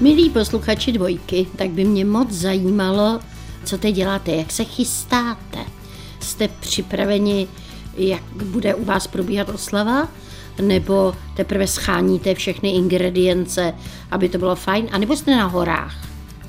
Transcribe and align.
Milí 0.00 0.30
posluchači 0.30 0.92
dvojky, 0.92 1.46
tak 1.56 1.70
by 1.70 1.84
mě 1.84 2.04
moc 2.04 2.30
zajímalo, 2.30 3.20
co 3.64 3.78
teď 3.78 3.94
děláte, 3.94 4.30
jak 4.30 4.52
se 4.52 4.64
chystáte. 4.64 5.58
Jste 6.20 6.48
připraveni, 6.48 7.48
jak 7.96 8.22
bude 8.44 8.74
u 8.74 8.84
vás 8.84 9.06
probíhat 9.06 9.48
oslava? 9.48 10.08
Nebo 10.62 11.14
teprve 11.36 11.66
scháníte 11.66 12.34
všechny 12.34 12.70
ingredience, 12.70 13.74
aby 14.10 14.28
to 14.28 14.38
bylo 14.38 14.56
fajn? 14.56 14.88
A 14.92 14.98
nebo 14.98 15.16
jste 15.16 15.36
na 15.36 15.46
horách? 15.46 15.94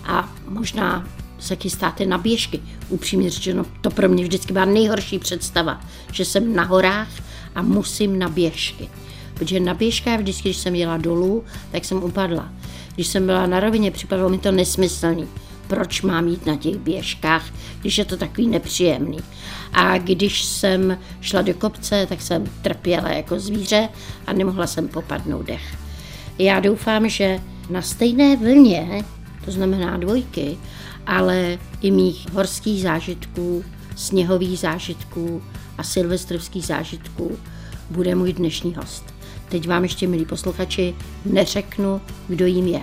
A 0.03 0.33
možná 0.47 1.07
se 1.39 1.55
chystáte 1.55 2.05
na 2.05 2.17
běžky. 2.17 2.59
Upřímně 2.89 3.29
řečeno, 3.29 3.65
to 3.81 3.89
pro 3.89 4.09
mě 4.09 4.23
vždycky 4.23 4.53
byla 4.53 4.65
nejhorší 4.65 5.19
představa, 5.19 5.81
že 6.11 6.25
jsem 6.25 6.55
na 6.55 6.63
horách 6.63 7.09
a 7.55 7.61
musím 7.61 8.19
na 8.19 8.29
běžky. 8.29 8.89
Protože 9.33 9.59
na 9.59 9.73
běžkách 9.73 10.19
vždycky, 10.19 10.49
když 10.49 10.57
jsem 10.57 10.75
jela 10.75 10.97
dolů, 10.97 11.43
tak 11.71 11.85
jsem 11.85 12.03
upadla. 12.03 12.49
Když 12.97 13.07
jsem 13.07 13.25
byla 13.25 13.45
na 13.45 13.59
rovině, 13.59 13.91
připadalo 13.91 14.29
mi 14.29 14.37
to 14.37 14.51
nesmyslný. 14.51 15.27
Proč 15.67 16.01
mám 16.01 16.27
jít 16.27 16.45
na 16.45 16.55
těch 16.55 16.75
běžkách, 16.75 17.45
když 17.81 17.97
je 17.97 18.05
to 18.05 18.17
takový 18.17 18.47
nepříjemný. 18.47 19.17
A 19.73 19.97
když 19.97 20.43
jsem 20.43 20.97
šla 21.21 21.41
do 21.41 21.53
kopce, 21.53 22.05
tak 22.09 22.21
jsem 22.21 22.43
trpěla 22.61 23.09
jako 23.09 23.39
zvíře 23.39 23.89
a 24.27 24.33
nemohla 24.33 24.67
jsem 24.67 24.87
popadnout 24.87 25.45
dech. 25.45 25.77
Já 26.39 26.59
doufám, 26.59 27.09
že 27.09 27.39
na 27.69 27.81
stejné 27.81 28.35
vlně, 28.35 29.03
to 29.45 29.51
znamená 29.51 29.97
dvojky, 29.97 30.57
ale 31.07 31.57
i 31.81 31.91
mých 31.91 32.33
horských 32.33 32.81
zážitků, 32.81 33.65
sněhových 33.95 34.59
zážitků 34.59 35.43
a 35.77 35.83
silvestrovských 35.83 36.65
zážitků 36.65 37.37
bude 37.89 38.15
můj 38.15 38.33
dnešní 38.33 38.75
host. 38.75 39.16
Teď 39.49 39.67
vám 39.67 39.83
ještě, 39.83 40.07
milí 40.07 40.25
posluchači, 40.25 40.95
neřeknu, 41.25 42.01
kdo 42.27 42.45
jim 42.45 42.67
je. 42.67 42.81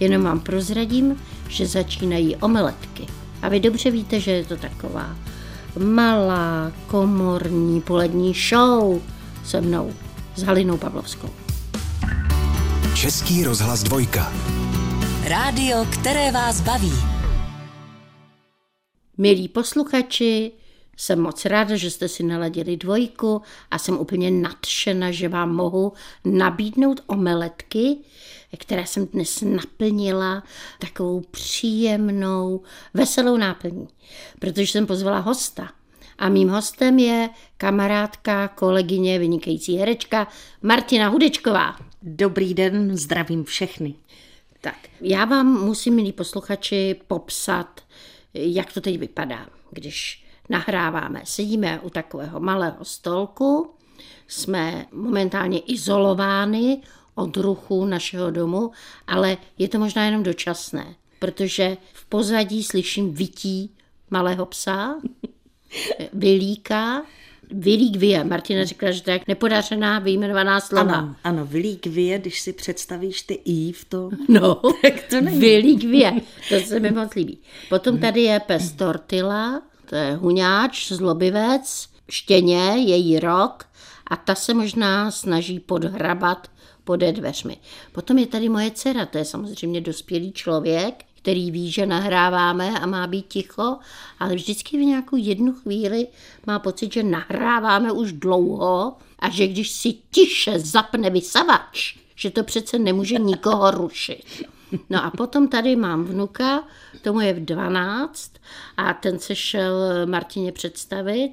Jenom 0.00 0.22
vám 0.22 0.40
prozradím, 0.40 1.16
že 1.48 1.66
začínají 1.66 2.36
omeletky. 2.36 3.06
A 3.42 3.48
vy 3.48 3.60
dobře 3.60 3.90
víte, 3.90 4.20
že 4.20 4.30
je 4.30 4.44
to 4.44 4.56
taková 4.56 5.16
malá 5.78 6.72
komorní 6.86 7.80
polední 7.80 8.34
show 8.48 9.00
se 9.44 9.60
mnou, 9.60 9.92
s 10.36 10.42
Halinou 10.42 10.76
Pavlovskou. 10.76 11.28
Český 12.94 13.44
rozhlas 13.44 13.82
dvojka. 13.82 14.32
Rádio, 15.24 15.86
které 15.92 16.32
vás 16.32 16.60
baví. 16.60 16.92
Milí 19.18 19.48
posluchači, 19.48 20.52
jsem 21.00 21.20
moc 21.20 21.44
ráda, 21.44 21.76
že 21.76 21.90
jste 21.90 22.08
si 22.08 22.22
naladili 22.22 22.76
dvojku 22.76 23.42
a 23.70 23.78
jsem 23.78 23.98
úplně 23.98 24.30
nadšena, 24.30 25.10
že 25.10 25.28
vám 25.28 25.54
mohu 25.54 25.92
nabídnout 26.24 27.00
omeletky, 27.06 27.96
které 28.58 28.86
jsem 28.86 29.06
dnes 29.06 29.42
naplnila 29.42 30.42
takovou 30.78 31.20
příjemnou, 31.20 32.62
veselou 32.94 33.36
náplní, 33.36 33.88
protože 34.38 34.66
jsem 34.66 34.86
pozvala 34.86 35.18
hosta. 35.18 35.70
A 36.18 36.28
mým 36.28 36.48
hostem 36.48 36.98
je 36.98 37.30
kamarádka, 37.56 38.48
kolegyně, 38.48 39.18
vynikající 39.18 39.76
herečka 39.76 40.28
Martina 40.62 41.08
Hudečková. 41.08 41.76
Dobrý 42.02 42.54
den, 42.54 42.96
zdravím 42.96 43.44
všechny. 43.44 43.94
Tak, 44.60 44.76
já 45.00 45.24
vám 45.24 45.46
musím, 45.64 45.94
milí 45.94 46.12
posluchači, 46.12 46.96
popsat, 47.06 47.80
jak 48.34 48.72
to 48.72 48.80
teď 48.80 48.98
vypadá, 48.98 49.46
když 49.70 50.29
nahráváme. 50.50 51.20
Sedíme 51.24 51.80
u 51.80 51.90
takového 51.90 52.40
malého 52.40 52.84
stolku, 52.84 53.70
jsme 54.28 54.86
momentálně 54.92 55.58
izolováni 55.58 56.82
od 57.14 57.36
ruchu 57.36 57.84
našeho 57.84 58.30
domu, 58.30 58.70
ale 59.06 59.36
je 59.58 59.68
to 59.68 59.78
možná 59.78 60.04
jenom 60.04 60.22
dočasné, 60.22 60.94
protože 61.18 61.76
v 61.92 62.04
pozadí 62.06 62.64
slyším 62.64 63.14
vytí 63.14 63.70
malého 64.10 64.46
psa, 64.46 64.94
vylíka, 66.12 67.02
Vylík 67.52 67.96
vie. 67.96 68.24
Martina 68.24 68.64
řekla, 68.64 68.90
že 68.90 69.02
to 69.02 69.10
je 69.10 69.20
nepodařená 69.28 69.98
vyjmenovaná 69.98 70.60
slova. 70.60 70.94
Ano, 70.94 71.16
ano, 71.24 71.46
vylík 71.46 71.86
vie, 71.86 72.18
když 72.18 72.40
si 72.40 72.52
představíš 72.52 73.22
ty 73.22 73.34
i 73.44 73.72
v 73.72 73.84
tom. 73.84 74.10
No, 74.28 74.54
tak 74.82 75.02
to 75.10 75.20
není. 75.20 75.40
Vylík 75.40 75.84
vie. 75.84 76.12
To 76.48 76.60
se 76.60 76.80
mi 76.80 76.90
moc 76.90 77.14
líbí. 77.14 77.38
Potom 77.68 77.98
tady 77.98 78.22
je 78.22 78.40
pes 78.40 78.72
Tortila, 78.72 79.62
to 79.90 79.96
je 79.96 80.14
huňáč, 80.14 80.92
zlobivec, 80.92 81.88
štěně, 82.10 82.74
její 82.76 83.20
rok 83.20 83.64
a 84.06 84.16
ta 84.16 84.34
se 84.34 84.54
možná 84.54 85.10
snaží 85.10 85.60
podhrabat 85.60 86.50
pode 86.84 87.12
dveřmi. 87.12 87.56
Potom 87.92 88.18
je 88.18 88.26
tady 88.26 88.48
moje 88.48 88.70
dcera, 88.70 89.06
to 89.06 89.18
je 89.18 89.24
samozřejmě 89.24 89.80
dospělý 89.80 90.32
člověk, 90.32 91.04
který 91.14 91.50
ví, 91.50 91.70
že 91.70 91.86
nahráváme 91.86 92.80
a 92.80 92.86
má 92.86 93.06
být 93.06 93.26
ticho, 93.28 93.76
ale 94.18 94.34
vždycky 94.34 94.76
v 94.76 94.80
nějakou 94.80 95.16
jednu 95.16 95.52
chvíli 95.52 96.06
má 96.46 96.58
pocit, 96.58 96.92
že 96.92 97.02
nahráváme 97.02 97.92
už 97.92 98.12
dlouho 98.12 98.96
a 99.18 99.30
že 99.30 99.46
když 99.46 99.70
si 99.70 99.94
tiše 100.10 100.58
zapne 100.58 101.10
vysavač, 101.10 101.96
že 102.14 102.30
to 102.30 102.44
přece 102.44 102.78
nemůže 102.78 103.18
nikoho 103.18 103.70
rušit. 103.70 104.24
No 104.90 105.04
a 105.04 105.10
potom 105.10 105.48
tady 105.48 105.76
mám 105.76 106.04
vnuka, 106.04 106.64
tomu 107.02 107.20
je 107.20 107.32
v 107.32 107.44
12 107.44 108.32
a 108.76 108.94
ten 108.94 109.18
se 109.18 109.34
šel 109.34 110.06
Martině 110.06 110.52
představit 110.52 111.32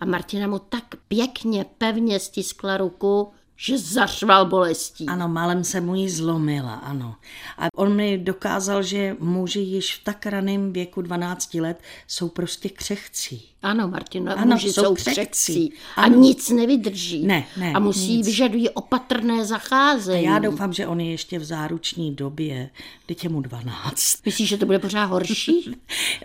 a 0.00 0.04
Martina 0.04 0.46
mu 0.46 0.58
tak 0.58 0.84
pěkně, 1.08 1.66
pevně 1.78 2.20
stiskla 2.20 2.76
ruku, 2.76 3.32
že 3.56 3.78
zařval 3.78 4.46
bolestí. 4.46 5.06
Ano, 5.06 5.28
málem 5.28 5.64
se 5.64 5.80
mu 5.80 5.94
ji 5.94 6.10
zlomila, 6.10 6.74
ano. 6.74 7.14
A 7.58 7.66
on 7.74 7.94
mi 7.96 8.18
dokázal, 8.18 8.82
že 8.82 9.16
muži 9.20 9.60
již 9.60 9.94
v 9.96 10.04
tak 10.04 10.26
raném 10.26 10.72
věku 10.72 11.02
12 11.02 11.54
let 11.54 11.80
jsou 12.06 12.28
prostě 12.28 12.68
křehcí. 12.68 13.42
Ano, 13.62 13.88
Martino, 13.88 14.32
ano, 14.38 14.46
muži 14.54 14.72
jsou, 14.72 14.82
jsou 14.82 14.94
křehcí. 14.94 15.14
křehcí 15.14 15.72
a 15.96 16.02
Ano. 16.02 16.18
nic 16.18 16.50
nevydrží. 16.50 17.26
Ne, 17.26 17.46
ne, 17.56 17.72
a 17.72 17.78
musí, 17.78 18.16
nic. 18.16 18.26
vyžadují 18.26 18.70
opatrné 18.70 19.40
A 19.40 19.44
zacházení. 19.44 20.24
já 20.24 20.38
doufám, 20.38 20.72
že 20.72 20.86
on 20.86 21.00
je 21.00 21.10
ještě 21.10 21.38
v 21.38 21.44
záruční 21.44 22.14
době, 22.14 22.70
teď 23.06 23.24
je 23.24 23.30
mu 23.30 23.40
12. 23.40 24.26
Myslíš, 24.26 24.48
že 24.48 24.56
to 24.56 24.66
bude 24.66 24.78
pořád 24.78 25.04
horší? 25.04 25.76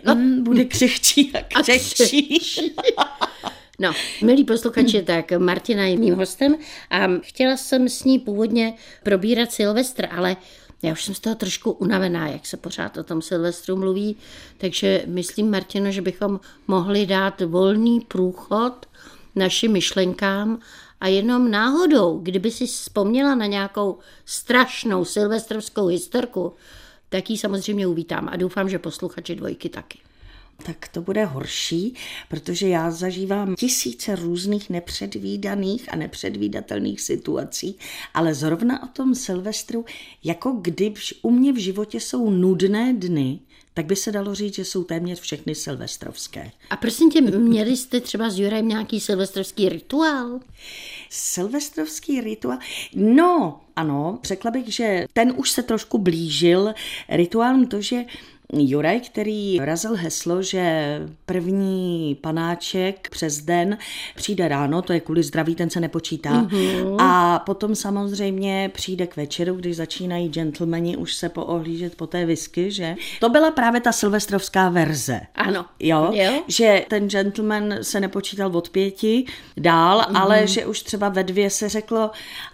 No, 0.06 0.16
bude 0.42 0.64
křehčí 0.64 1.32
a 1.54 1.62
křehčí. 1.62 2.40
No, 3.82 3.92
milí 4.22 4.44
posluchači, 4.44 5.02
tak 5.02 5.32
Martina 5.38 5.84
je 5.84 5.96
mým 5.96 6.14
hostem 6.14 6.56
a 6.90 7.08
chtěla 7.22 7.56
jsem 7.56 7.88
s 7.88 8.04
ní 8.04 8.18
původně 8.18 8.74
probírat 9.02 9.52
Silvestr, 9.52 10.08
ale 10.10 10.36
já 10.82 10.92
už 10.92 11.04
jsem 11.04 11.14
z 11.14 11.20
toho 11.20 11.34
trošku 11.34 11.70
unavená, 11.70 12.28
jak 12.28 12.46
se 12.46 12.56
pořád 12.56 12.96
o 12.96 13.04
tom 13.04 13.22
Silvestru 13.22 13.76
mluví, 13.76 14.16
takže 14.58 15.02
myslím, 15.06 15.50
Martino, 15.50 15.90
že 15.90 16.02
bychom 16.02 16.40
mohli 16.68 17.06
dát 17.06 17.40
volný 17.40 18.00
průchod 18.00 18.86
našim 19.34 19.72
myšlenkám 19.72 20.58
a 21.00 21.08
jenom 21.08 21.50
náhodou, 21.50 22.18
kdyby 22.22 22.50
si 22.50 22.66
vzpomněla 22.66 23.34
na 23.34 23.46
nějakou 23.46 23.98
strašnou 24.24 25.04
silvestrovskou 25.04 25.86
historku, 25.86 26.52
tak 27.08 27.30
ji 27.30 27.38
samozřejmě 27.38 27.86
uvítám 27.86 28.28
a 28.32 28.36
doufám, 28.36 28.68
že 28.68 28.78
posluchači 28.78 29.34
dvojky 29.34 29.68
taky. 29.68 29.98
Tak 30.62 30.88
to 30.88 31.02
bude 31.02 31.24
horší, 31.24 31.94
protože 32.28 32.68
já 32.68 32.90
zažívám 32.90 33.54
tisíce 33.54 34.16
různých 34.16 34.70
nepředvídaných 34.70 35.92
a 35.92 35.96
nepředvídatelných 35.96 37.00
situací, 37.00 37.78
ale 38.14 38.34
zrovna 38.34 38.82
o 38.82 38.86
tom 38.86 39.14
Silvestru, 39.14 39.84
jako 40.24 40.52
když 40.62 41.14
u 41.22 41.30
mě 41.30 41.52
v 41.52 41.56
životě 41.56 42.00
jsou 42.00 42.30
nudné 42.30 42.94
dny, 42.94 43.40
tak 43.74 43.86
by 43.86 43.96
se 43.96 44.12
dalo 44.12 44.34
říct, 44.34 44.54
že 44.54 44.64
jsou 44.64 44.84
téměř 44.84 45.20
všechny 45.20 45.54
silvestrovské. 45.54 46.50
A 46.70 46.76
prosím 46.76 47.10
tě, 47.10 47.20
měli 47.20 47.76
jste 47.76 48.00
třeba 48.00 48.30
s 48.30 48.38
Jurem 48.38 48.68
nějaký 48.68 49.00
silvestrovský 49.00 49.68
rituál? 49.68 50.40
Silvestrovský 51.10 52.20
rituál? 52.20 52.58
No, 52.94 53.60
ano, 53.76 54.18
řekla 54.22 54.50
bych, 54.50 54.74
že 54.74 55.06
ten 55.12 55.32
už 55.36 55.50
se 55.50 55.62
trošku 55.62 55.98
blížil 55.98 56.74
rituálem 57.08 57.66
to, 57.66 57.80
že 57.80 58.04
Juraj, 58.52 59.00
který 59.00 59.58
razil 59.58 59.94
heslo, 59.96 60.42
že 60.42 60.98
první 61.26 62.16
panáček 62.20 63.08
přes 63.10 63.40
den 63.40 63.78
přijde 64.16 64.48
ráno, 64.48 64.82
to 64.82 64.92
je 64.92 65.00
kvůli 65.00 65.22
zdraví, 65.22 65.54
ten 65.54 65.70
se 65.70 65.80
nepočítá. 65.80 66.30
Mm-hmm. 66.30 66.96
A 67.00 67.38
potom 67.38 67.74
samozřejmě 67.74 68.70
přijde 68.74 69.06
k 69.06 69.16
večeru, 69.16 69.54
když 69.54 69.76
začínají 69.76 70.28
gentlemani 70.28 70.96
už 70.96 71.14
se 71.14 71.28
poohlížet 71.28 71.94
po 71.94 72.06
té 72.06 72.26
whisky, 72.26 72.70
že? 72.70 72.94
To 73.20 73.28
byla 73.28 73.50
právě 73.50 73.80
ta 73.80 73.92
silvestrovská 73.92 74.68
verze. 74.68 75.20
Ano. 75.34 75.66
Jo? 75.78 76.10
Jo. 76.12 76.42
Že 76.48 76.84
ten 76.88 77.08
gentleman 77.08 77.74
se 77.82 78.00
nepočítal 78.00 78.56
od 78.56 78.68
pěti 78.68 79.24
dál, 79.56 80.06
mm. 80.08 80.16
ale 80.16 80.46
že 80.46 80.66
už 80.66 80.82
třeba 80.82 81.08
ve 81.08 81.24
dvě 81.24 81.50
se 81.50 81.68
řeklo 81.68 82.10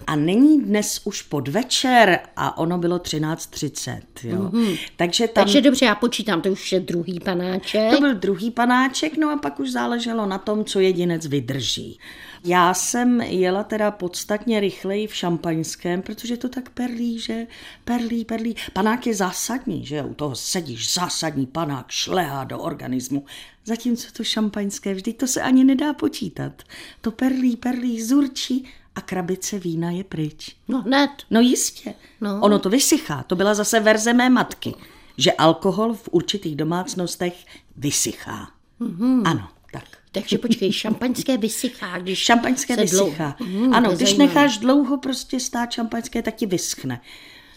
a 0.06 0.16
není 0.16 0.62
dnes 0.62 1.00
už 1.04 1.22
podvečer 1.22 2.20
a 2.36 2.58
ono 2.58 2.78
bylo 2.78 2.98
13.30. 2.98 4.00
Jo? 4.22 4.50
Mm. 4.52 4.74
Takže 4.96 5.28
tam... 5.28 5.44
Takže 5.44 5.60
dobře, 5.60 5.87
já 5.88 5.94
počítám, 5.94 6.40
to 6.40 6.48
už 6.48 6.72
je 6.72 6.80
druhý 6.80 7.20
panáček. 7.20 7.90
To 7.90 8.00
byl 8.00 8.14
druhý 8.14 8.50
panáček, 8.50 9.16
no 9.16 9.30
a 9.30 9.36
pak 9.36 9.60
už 9.60 9.70
záleželo 9.70 10.26
na 10.26 10.38
tom, 10.38 10.64
co 10.64 10.80
jedinec 10.80 11.26
vydrží. 11.26 11.98
Já 12.44 12.74
jsem 12.74 13.20
jela 13.20 13.64
teda 13.64 13.90
podstatně 13.90 14.60
rychleji 14.60 15.06
v 15.06 15.14
šampaňském, 15.14 16.02
protože 16.02 16.36
to 16.36 16.48
tak 16.48 16.70
perlí, 16.70 17.18
že 17.18 17.46
perlí, 17.84 18.24
perlí. 18.24 18.56
Panák 18.72 19.06
je 19.06 19.14
zásadní, 19.14 19.86
že 19.86 20.02
u 20.02 20.14
toho 20.14 20.34
sedíš, 20.36 20.94
zásadní 20.94 21.46
panák 21.46 21.90
šlehá 21.90 22.44
do 22.44 22.58
organismu. 22.58 23.24
Zatímco 23.64 24.08
to 24.12 24.24
šampaňské, 24.24 24.94
vždy 24.94 25.12
to 25.12 25.26
se 25.26 25.42
ani 25.42 25.64
nedá 25.64 25.92
počítat. 25.92 26.62
To 27.00 27.10
perlí, 27.10 27.56
perlí, 27.56 28.02
zurčí 28.02 28.68
a 28.94 29.00
krabice 29.00 29.58
vína 29.58 29.90
je 29.90 30.04
pryč. 30.04 30.56
No 30.68 30.82
hned. 30.82 31.10
No 31.30 31.40
jistě. 31.40 31.94
No. 32.20 32.40
Ono 32.40 32.58
to 32.58 32.70
vysychá. 32.70 33.22
To 33.22 33.36
byla 33.36 33.54
zase 33.54 33.80
verze 33.80 34.12
mé 34.12 34.30
matky, 34.30 34.74
že 35.18 35.32
alkohol 35.32 35.94
v 35.94 36.08
určitých 36.12 36.56
domácnostech 36.56 37.46
vysychá. 37.76 38.48
Mm-hmm. 38.80 39.22
Ano, 39.24 39.48
tak. 39.72 39.84
Takže 40.12 40.38
počkej, 40.38 40.72
šampaňské 40.72 41.36
vysychá, 41.36 41.98
když 41.98 42.18
Šampaňské 42.18 42.74
se 42.74 42.80
vysychá. 42.80 43.36
Mhm, 43.40 43.74
ano, 43.74 43.86
to 43.86 43.92
je 43.92 43.96
když 43.96 44.08
zajímavé. 44.08 44.28
necháš 44.28 44.58
dlouho 44.58 44.98
prostě 44.98 45.40
stát 45.40 45.70
šampaňské, 45.70 46.22
tak 46.22 46.34
ti 46.34 46.46
vyschne. 46.46 47.00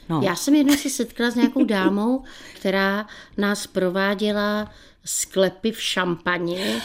No. 0.09 0.21
Já 0.23 0.35
jsem 0.35 0.55
jednou 0.55 0.75
se 0.75 0.89
setkala 0.89 1.31
s 1.31 1.35
nějakou 1.35 1.63
dámou, 1.65 2.23
která 2.55 3.07
nás 3.37 3.67
prováděla 3.67 4.71
sklepy 5.05 5.71
v 5.71 5.81
šampani 5.81 6.81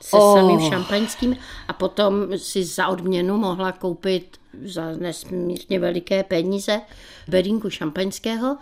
se 0.00 0.16
Oh. 0.16 0.22
oh. 0.22 0.36
samým 0.38 0.70
šampaňským 0.70 1.36
a 1.68 1.72
potom 1.72 2.38
si 2.38 2.64
za 2.64 2.88
odměnu 2.88 3.36
mohla 3.36 3.72
koupit 3.72 4.40
za 4.64 4.92
nesmírně 4.92 5.78
veliké 5.78 6.22
peníze 6.22 6.80
bedínku 7.28 7.70
šampaňského 7.70 8.56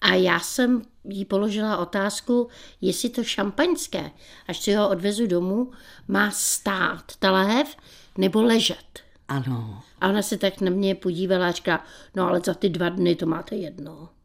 a 0.00 0.14
já 0.14 0.40
jsem 0.40 0.82
jí 1.04 1.24
položila 1.24 1.76
otázku, 1.76 2.48
jestli 2.80 3.08
to 3.08 3.24
šampaňské, 3.24 4.10
až 4.46 4.58
si 4.58 4.74
ho 4.74 4.88
odvezu 4.88 5.26
domů, 5.26 5.70
má 6.08 6.30
stát 6.30 7.04
ta 7.18 7.30
lahev 7.30 7.76
nebo 8.18 8.42
ležet. 8.42 9.00
Ano. 9.28 9.82
A 10.00 10.08
ona 10.08 10.22
se 10.22 10.36
tak 10.36 10.60
na 10.60 10.70
mě 10.70 10.94
podívala 10.94 11.48
a 11.48 11.50
říká, 11.50 11.84
no 12.14 12.28
ale 12.28 12.40
za 12.44 12.54
ty 12.54 12.68
dva 12.68 12.88
dny 12.88 13.14
to 13.14 13.26
máte 13.26 13.56
jedno. 13.56 14.08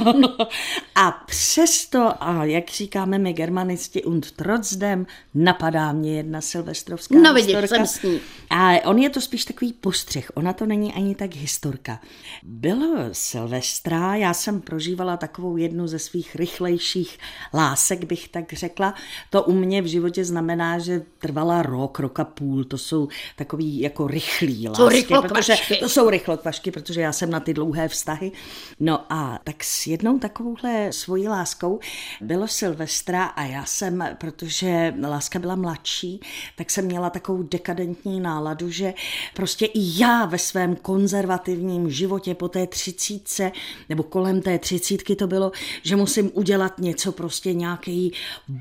A 1.02 1.10
přesto, 1.10 2.12
a 2.20 2.44
jak 2.44 2.70
říkáme 2.70 3.18
my 3.18 3.32
germanisti 3.32 4.04
und 4.04 4.30
trotzdem, 4.32 5.06
napadá 5.34 5.92
mě 5.92 6.16
jedna 6.16 6.40
silvestrovská 6.40 7.14
No 7.18 7.34
vidíš, 7.34 7.56
historka. 7.56 7.74
jsem 7.76 7.86
s 7.86 8.02
ní. 8.02 8.20
A 8.50 8.72
on 8.84 8.98
je 8.98 9.10
to 9.10 9.20
spíš 9.20 9.44
takový 9.44 9.72
postřeh, 9.72 10.30
ona 10.34 10.52
to 10.52 10.66
není 10.66 10.94
ani 10.94 11.14
tak 11.14 11.34
historka. 11.34 12.00
Bylo 12.42 12.96
Silvestra, 13.12 14.14
já 14.14 14.34
jsem 14.34 14.60
prožívala 14.60 15.16
takovou 15.16 15.56
jednu 15.56 15.86
ze 15.86 15.98
svých 15.98 16.36
rychlejších 16.36 17.18
lásek, 17.54 18.04
bych 18.04 18.28
tak 18.28 18.52
řekla. 18.52 18.94
To 19.30 19.42
u 19.42 19.52
mě 19.52 19.82
v 19.82 19.86
životě 19.86 20.24
znamená, 20.24 20.78
že 20.78 21.02
trvala 21.18 21.62
rok, 21.62 21.98
rok 21.98 22.20
a 22.20 22.24
půl, 22.24 22.64
to 22.64 22.78
jsou 22.78 23.08
takový 23.36 23.80
jako 23.80 24.06
rychlý 24.06 24.68
lásky. 24.68 24.82
Jsou 24.82 24.86
protože, 24.88 24.96
rychlokvašky. 24.96 25.76
to 25.76 25.88
jsou 25.88 26.10
rychlokvašky, 26.10 26.70
protože 26.70 27.00
já 27.00 27.12
jsem 27.12 27.30
na 27.30 27.40
ty 27.40 27.54
dlouhé 27.54 27.88
vztahy. 27.88 28.32
No 28.80 29.12
a 29.12 29.38
tak 29.44 29.64
s 29.64 29.86
jednou 29.86 30.18
takovouhle 30.18 30.89
svojí 30.92 31.28
láskou 31.28 31.80
bylo 32.20 32.48
Silvestra 32.48 33.24
a 33.24 33.44
já 33.44 33.64
jsem, 33.64 34.04
protože 34.18 34.94
láska 35.08 35.38
byla 35.38 35.54
mladší, 35.54 36.20
tak 36.56 36.70
jsem 36.70 36.84
měla 36.84 37.10
takovou 37.10 37.42
dekadentní 37.42 38.20
náladu, 38.20 38.70
že 38.70 38.94
prostě 39.34 39.66
i 39.66 40.00
já 40.00 40.24
ve 40.26 40.38
svém 40.38 40.76
konzervativním 40.76 41.90
životě 41.90 42.34
po 42.34 42.48
té 42.48 42.66
třicítce, 42.66 43.52
nebo 43.88 44.02
kolem 44.02 44.42
té 44.42 44.58
třicítky 44.58 45.16
to 45.16 45.26
bylo, 45.26 45.52
že 45.82 45.96
musím 45.96 46.30
udělat 46.34 46.78
něco, 46.78 47.12
prostě 47.12 47.54
nějaký 47.54 48.12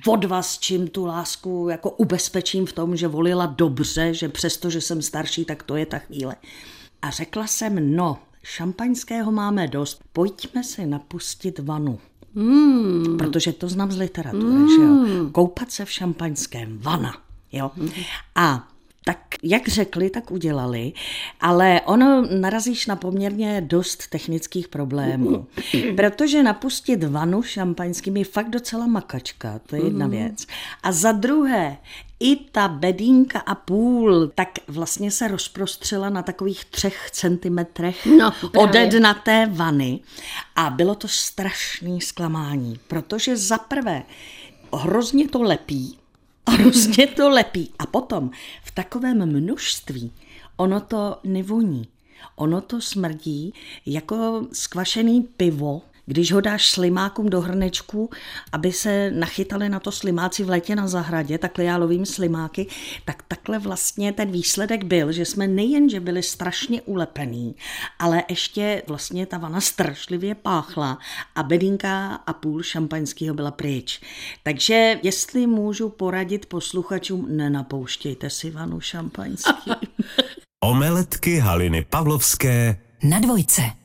odvaz, 0.07 0.59
čím 0.59 0.87
tu 0.87 1.05
lásku 1.05 1.67
jako 1.71 1.89
ubezpečím 1.89 2.65
v 2.65 2.73
tom, 2.73 2.95
že 2.95 3.07
volila 3.07 3.45
dobře, 3.45 4.13
že 4.13 4.29
přesto, 4.29 4.69
že 4.69 4.81
jsem 4.81 5.01
starší, 5.01 5.45
tak 5.45 5.63
to 5.63 5.75
je 5.75 5.85
ta 5.85 5.99
chvíle. 5.99 6.35
A 7.01 7.09
řekla 7.09 7.47
jsem, 7.47 7.95
no, 7.95 8.17
šampaňského 8.43 9.31
máme 9.31 9.67
dost, 9.67 10.01
pojďme 10.13 10.63
si 10.63 10.85
napustit 10.85 11.59
vanu. 11.59 11.99
Mm. 12.35 13.17
Protože 13.17 13.53
to 13.53 13.69
znám 13.69 13.91
z 13.91 13.97
literatury, 13.97 14.43
mm. 14.43 14.69
že 14.69 14.81
jo. 14.81 15.29
Koupat 15.31 15.71
se 15.71 15.85
v 15.85 15.91
šampaňském, 15.91 16.77
vana, 16.77 17.17
jo. 17.51 17.71
Mm. 17.75 17.89
A 18.35 18.67
tak 19.05 19.19
jak 19.43 19.67
řekli, 19.67 20.09
tak 20.09 20.31
udělali, 20.31 20.93
ale 21.41 21.81
ono 21.85 22.27
narazíš 22.39 22.85
na 22.87 22.95
poměrně 22.95 23.61
dost 23.61 24.07
technických 24.07 24.67
problémů. 24.67 25.47
Protože 25.95 26.43
napustit 26.43 27.03
vanu 27.03 27.43
šampaňským 27.43 28.17
je 28.17 28.25
fakt 28.25 28.49
docela 28.49 28.87
makačka, 28.87 29.59
to 29.65 29.75
je 29.75 29.85
jedna 29.85 30.07
věc. 30.07 30.45
A 30.83 30.91
za 30.91 31.11
druhé, 31.11 31.77
i 32.19 32.35
ta 32.35 32.67
bedínka 32.67 33.39
a 33.39 33.55
půl, 33.55 34.31
tak 34.35 34.49
vlastně 34.67 35.11
se 35.11 35.27
rozprostřela 35.27 36.09
na 36.09 36.21
takových 36.23 36.65
třech 36.65 37.11
centimetrech 37.11 38.05
No, 38.05 38.31
právě. 38.31 38.59
ode 38.69 38.85
dna 38.99 39.13
té 39.13 39.49
vany 39.51 39.99
a 40.55 40.69
bylo 40.69 40.95
to 40.95 41.07
strašný 41.07 42.01
zklamání, 42.01 42.79
protože 42.87 43.37
za 43.37 43.57
prvé 43.57 44.03
hrozně 44.73 45.27
to 45.27 45.41
lepí, 45.41 45.98
hrozně 46.49 47.07
to 47.07 47.29
lepí 47.29 47.71
a 47.79 47.85
potom 47.85 48.31
v 48.63 48.71
takovém 48.71 49.25
množství 49.25 50.11
ono 50.59 50.79
to 50.81 51.19
nevoní. 51.23 51.87
Ono 52.35 52.61
to 52.61 52.81
smrdí 52.81 53.53
jako 53.85 54.47
skvašený 54.53 55.21
pivo, 55.21 55.81
když 56.09 56.31
ho 56.31 56.41
dáš 56.41 56.69
slimákům 56.71 57.29
do 57.29 57.41
hrnečku, 57.41 58.09
aby 58.51 58.71
se 58.71 59.11
nachytali 59.11 59.69
na 59.69 59.79
to 59.79 59.91
slimáci 59.91 60.43
v 60.43 60.49
létě 60.49 60.75
na 60.75 60.87
zahradě, 60.87 61.37
takhle 61.37 61.63
já 61.63 61.77
lovím 61.77 62.05
slimáky, 62.05 62.67
tak 63.05 63.23
takhle 63.27 63.59
vlastně 63.59 64.13
ten 64.13 64.31
výsledek 64.31 64.83
byl, 64.83 65.11
že 65.11 65.25
jsme 65.25 65.47
nejen, 65.47 65.89
že 65.89 65.99
byli 65.99 66.23
strašně 66.23 66.81
ulepený, 66.81 67.55
ale 67.99 68.23
ještě 68.29 68.83
vlastně 68.87 69.25
ta 69.25 69.37
vana 69.37 69.61
strašlivě 69.61 70.35
páchla 70.35 70.99
a 71.35 71.43
bedínka 71.43 72.15
a 72.27 72.33
půl 72.33 72.63
šampaňského 72.63 73.35
byla 73.35 73.51
pryč. 73.51 74.01
Takže 74.43 74.99
jestli 75.03 75.47
můžu 75.47 75.89
poradit 75.89 76.45
posluchačům, 76.45 77.37
nenapouštějte 77.37 78.29
si 78.29 78.51
vanu 78.51 78.79
šampaňský. 78.79 79.71
Omeletky 80.63 81.39
Haliny 81.39 81.85
Pavlovské 81.89 82.77
Na 83.03 83.19
dvojce. 83.19 83.78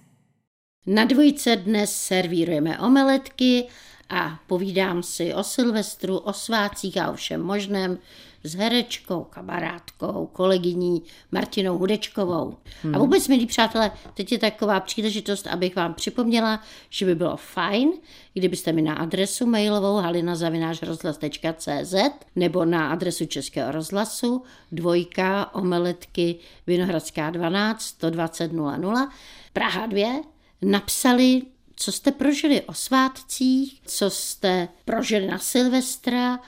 Na 0.87 1.05
dvojce 1.05 1.57
dnes 1.57 1.97
servírujeme 1.97 2.79
omeletky 2.79 3.67
a 4.11 4.39
povídám 4.47 5.03
si 5.03 5.35
o 5.35 5.45
Silvestru, 5.45 6.19
o 6.19 6.33
svácích 6.33 6.97
a 6.97 7.11
o 7.11 7.15
všem 7.15 7.43
možném 7.43 7.99
s 8.43 8.55
herečkou, 8.55 9.25
kamarádkou, 9.25 10.29
kolegyní 10.33 11.03
Martinou 11.33 11.79
Hudečkovou. 11.79 12.57
Hmm. 12.83 12.95
A 12.95 12.99
vůbec, 12.99 13.29
milí 13.29 13.47
přátelé, 13.47 13.91
teď 14.14 14.33
je 14.33 14.38
taková 14.38 14.81
příležitost, 14.81 15.47
abych 15.47 15.76
vám 15.76 15.95
připomněla, 15.95 16.61
že 16.91 17.07
by 17.07 17.14
bylo 17.14 17.37
fajn, 17.37 17.93
kdybyste 18.35 18.73
mi 18.73 18.83
na 18.83 18.95
adresu 18.95 19.47
mailovou 19.47 19.97
halinazavinářrozhlas.cz 19.97 21.95
nebo 22.37 22.64
na 22.64 22.88
adresu 22.88 23.26
Českého 23.26 23.73
rozhlasu 23.73 24.43
dvojka 24.73 25.55
omeletky 25.55 26.37
Vinohradská 26.67 27.31
12 27.31 27.83
120 27.83 28.53
00 28.53 29.09
Praha 29.53 29.87
2 29.87 30.34
napsali, 30.64 31.42
co 31.76 31.92
jste 31.92 32.12
prožili 32.12 32.61
o 32.62 32.75
svátcích, 32.75 33.80
co 33.87 34.11
jste 34.11 34.68
prožili 34.85 35.26
na 35.26 35.38
Silvestra 35.38 36.38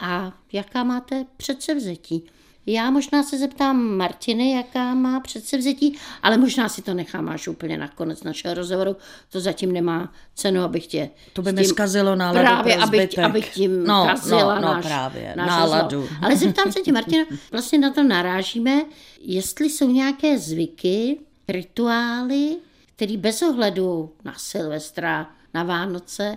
a 0.00 0.32
jaká 0.52 0.84
máte 0.84 1.26
předsevzetí. 1.36 2.24
Já 2.66 2.90
možná 2.90 3.22
se 3.22 3.38
zeptám 3.38 3.82
Martiny, 3.96 4.52
jaká 4.52 4.94
má 4.94 5.20
předsevzetí, 5.20 5.98
ale 6.22 6.36
možná 6.38 6.68
si 6.68 6.82
to 6.82 6.94
nechám 6.94 7.28
až 7.28 7.48
úplně 7.48 7.78
na 7.78 7.88
konec 7.88 8.22
našeho 8.22 8.54
rozhovoru. 8.54 8.96
To 9.30 9.40
zatím 9.40 9.72
nemá 9.72 10.12
cenu, 10.34 10.62
abych 10.62 10.86
tě... 10.86 11.10
To 11.32 11.42
by 11.42 11.52
mi 11.52 11.64
zkazilo 11.64 12.16
náladu 12.16 12.40
Právě, 12.40 12.74
pro 12.74 12.82
abych, 12.82 13.18
abych 13.18 13.54
tím 13.54 13.84
No, 13.84 14.06
kazila 14.10 14.54
no, 14.54 14.60
no, 14.60 14.74
náš, 14.74 14.84
právě, 14.84 15.34
náš 15.36 15.48
náladu. 15.48 16.00
rozhovor. 16.00 16.24
Ale 16.24 16.36
zeptám 16.36 16.72
se 16.72 16.80
tě, 16.80 16.92
Martina, 16.92 17.24
vlastně 17.52 17.78
na 17.78 17.90
to 17.90 18.02
narážíme, 18.02 18.84
jestli 19.20 19.70
jsou 19.70 19.90
nějaké 19.90 20.38
zvyky, 20.38 21.18
rituály, 21.48 22.56
který 23.00 23.16
bez 23.16 23.42
ohledu 23.42 24.14
na 24.24 24.34
Silvestra, 24.38 25.34
na 25.54 25.62
Vánoce, 25.62 26.36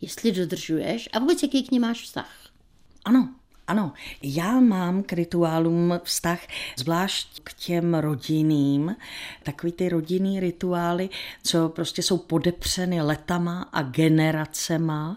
jestli 0.00 0.32
dodržuješ 0.32 1.08
a 1.12 1.18
vůbec 1.18 1.42
jaký 1.42 1.62
k 1.62 1.70
ní 1.70 1.78
máš 1.78 2.02
vztah. 2.02 2.48
Ano, 3.04 3.34
Ano, 3.66 3.92
já 4.22 4.60
mám 4.60 5.02
k 5.02 5.12
rituálům 5.12 6.00
vztah 6.02 6.38
zvlášť 6.78 7.40
k 7.44 7.52
těm 7.52 7.94
rodinným, 7.94 8.96
takový 9.42 9.72
ty 9.72 9.88
rodinný 9.88 10.40
rituály, 10.40 11.08
co 11.42 11.68
prostě 11.68 12.02
jsou 12.02 12.18
podepřeny 12.18 13.02
letama 13.02 13.68
a 13.72 13.82
generacema 13.82 15.16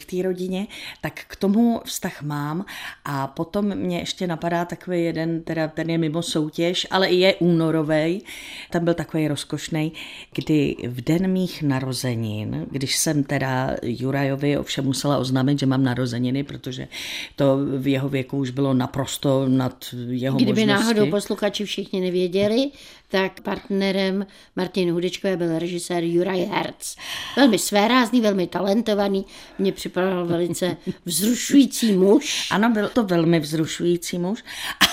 v 0.00 0.04
té 0.04 0.22
rodině, 0.22 0.66
tak 1.00 1.20
k 1.26 1.36
tomu 1.36 1.80
vztah 1.84 2.22
mám. 2.22 2.64
A 3.04 3.26
potom 3.26 3.74
mě 3.74 3.98
ještě 3.98 4.26
napadá 4.26 4.64
takový 4.64 5.04
jeden, 5.04 5.42
teda 5.42 5.68
ten 5.68 5.90
je 5.90 5.98
mimo 5.98 6.22
soutěž, 6.22 6.86
ale 6.90 7.08
i 7.08 7.16
je 7.16 7.34
únorový, 7.34 8.24
tam 8.70 8.84
byl 8.84 8.94
takový 8.94 9.28
rozkošný, 9.28 9.92
kdy 10.34 10.76
v 10.88 11.00
den 11.00 11.32
mých 11.32 11.62
narozenin, 11.62 12.66
když 12.70 12.96
jsem 12.96 13.24
teda 13.24 13.76
Jurajovi 13.82 14.58
ovšem 14.58 14.84
musela 14.84 15.18
oznámit, 15.18 15.58
že 15.58 15.66
mám 15.66 15.84
narozeniny, 15.84 16.44
protože 16.44 16.88
to 17.36 17.58
v 17.84 17.88
jeho 17.88 18.08
věku 18.08 18.38
už 18.38 18.50
bylo 18.50 18.74
naprosto 18.74 19.48
nad 19.48 19.84
jeho 20.08 20.36
Kdyby 20.36 20.60
možnosti. 20.60 20.84
náhodou 20.84 21.10
posluchači 21.10 21.64
všichni 21.64 22.00
nevěděli, 22.00 22.70
tak 23.08 23.40
partnerem 23.40 24.26
Martin 24.56 24.92
Hudečkové 24.92 25.36
byl 25.36 25.58
režisér 25.58 26.04
Juraj 26.04 26.40
Herz. 26.44 26.96
Velmi 27.36 27.58
svérázný, 27.58 28.20
velmi 28.20 28.46
talentovaný, 28.46 29.24
mně 29.58 29.72
připadal 29.72 30.26
velice 30.26 30.76
vzrušující 31.04 31.92
muž. 31.92 32.48
Ano, 32.50 32.70
byl 32.70 32.88
to 32.88 33.04
velmi 33.04 33.40
vzrušující 33.40 34.18
muž 34.18 34.44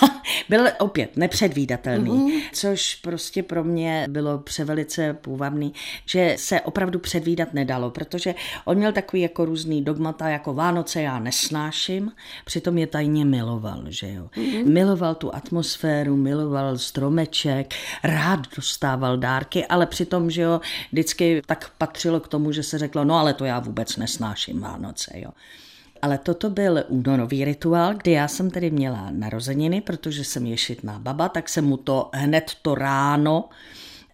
a 0.01 0.10
byl 0.49 0.67
opět 0.79 1.17
nepředvídatelný, 1.17 2.11
mm-hmm. 2.11 2.41
což 2.53 2.95
prostě 2.95 3.43
pro 3.43 3.63
mě 3.63 4.05
bylo 4.09 4.37
převelice 4.37 5.13
půvabný, 5.13 5.73
že 6.05 6.35
se 6.39 6.61
opravdu 6.61 6.99
předvídat 6.99 7.53
nedalo, 7.53 7.91
protože 7.91 8.35
on 8.65 8.77
měl 8.77 8.91
takový 8.91 9.21
jako 9.21 9.45
různý 9.45 9.83
dogmata, 9.83 10.29
jako 10.29 10.53
Vánoce 10.53 11.01
já 11.01 11.19
nesnáším, 11.19 12.11
přitom 12.45 12.77
je 12.77 12.87
tajně 12.87 13.25
miloval, 13.25 13.83
že 13.87 14.13
jo. 14.13 14.29
Mm-hmm. 14.35 14.67
Miloval 14.67 15.15
tu 15.15 15.35
atmosféru, 15.35 16.15
miloval 16.15 16.77
stromeček, 16.77 17.73
rád 18.03 18.39
dostával 18.55 19.17
dárky, 19.17 19.65
ale 19.65 19.85
přitom, 19.85 20.31
že 20.31 20.41
jo, 20.41 20.61
vždycky 20.91 21.41
tak 21.45 21.71
patřilo 21.77 22.19
k 22.19 22.27
tomu, 22.27 22.51
že 22.51 22.63
se 22.63 22.77
řeklo, 22.77 23.03
no 23.03 23.15
ale 23.15 23.33
to 23.33 23.45
já 23.45 23.59
vůbec 23.59 23.97
nesnáším 23.97 24.59
Vánoce, 24.59 25.11
jo. 25.15 25.31
Ale 26.01 26.17
toto 26.17 26.49
byl 26.49 26.83
únorový 26.87 27.45
rituál, 27.45 27.93
kdy 27.93 28.11
já 28.11 28.27
jsem 28.27 28.51
tedy 28.51 28.71
měla 28.71 29.07
narozeniny, 29.11 29.81
protože 29.81 30.23
jsem 30.23 30.45
ješitná 30.45 30.99
baba, 30.99 31.29
tak 31.29 31.49
jsem 31.49 31.65
mu 31.65 31.77
to 31.77 32.09
hned 32.13 32.51
to 32.61 32.75
ráno 32.75 33.49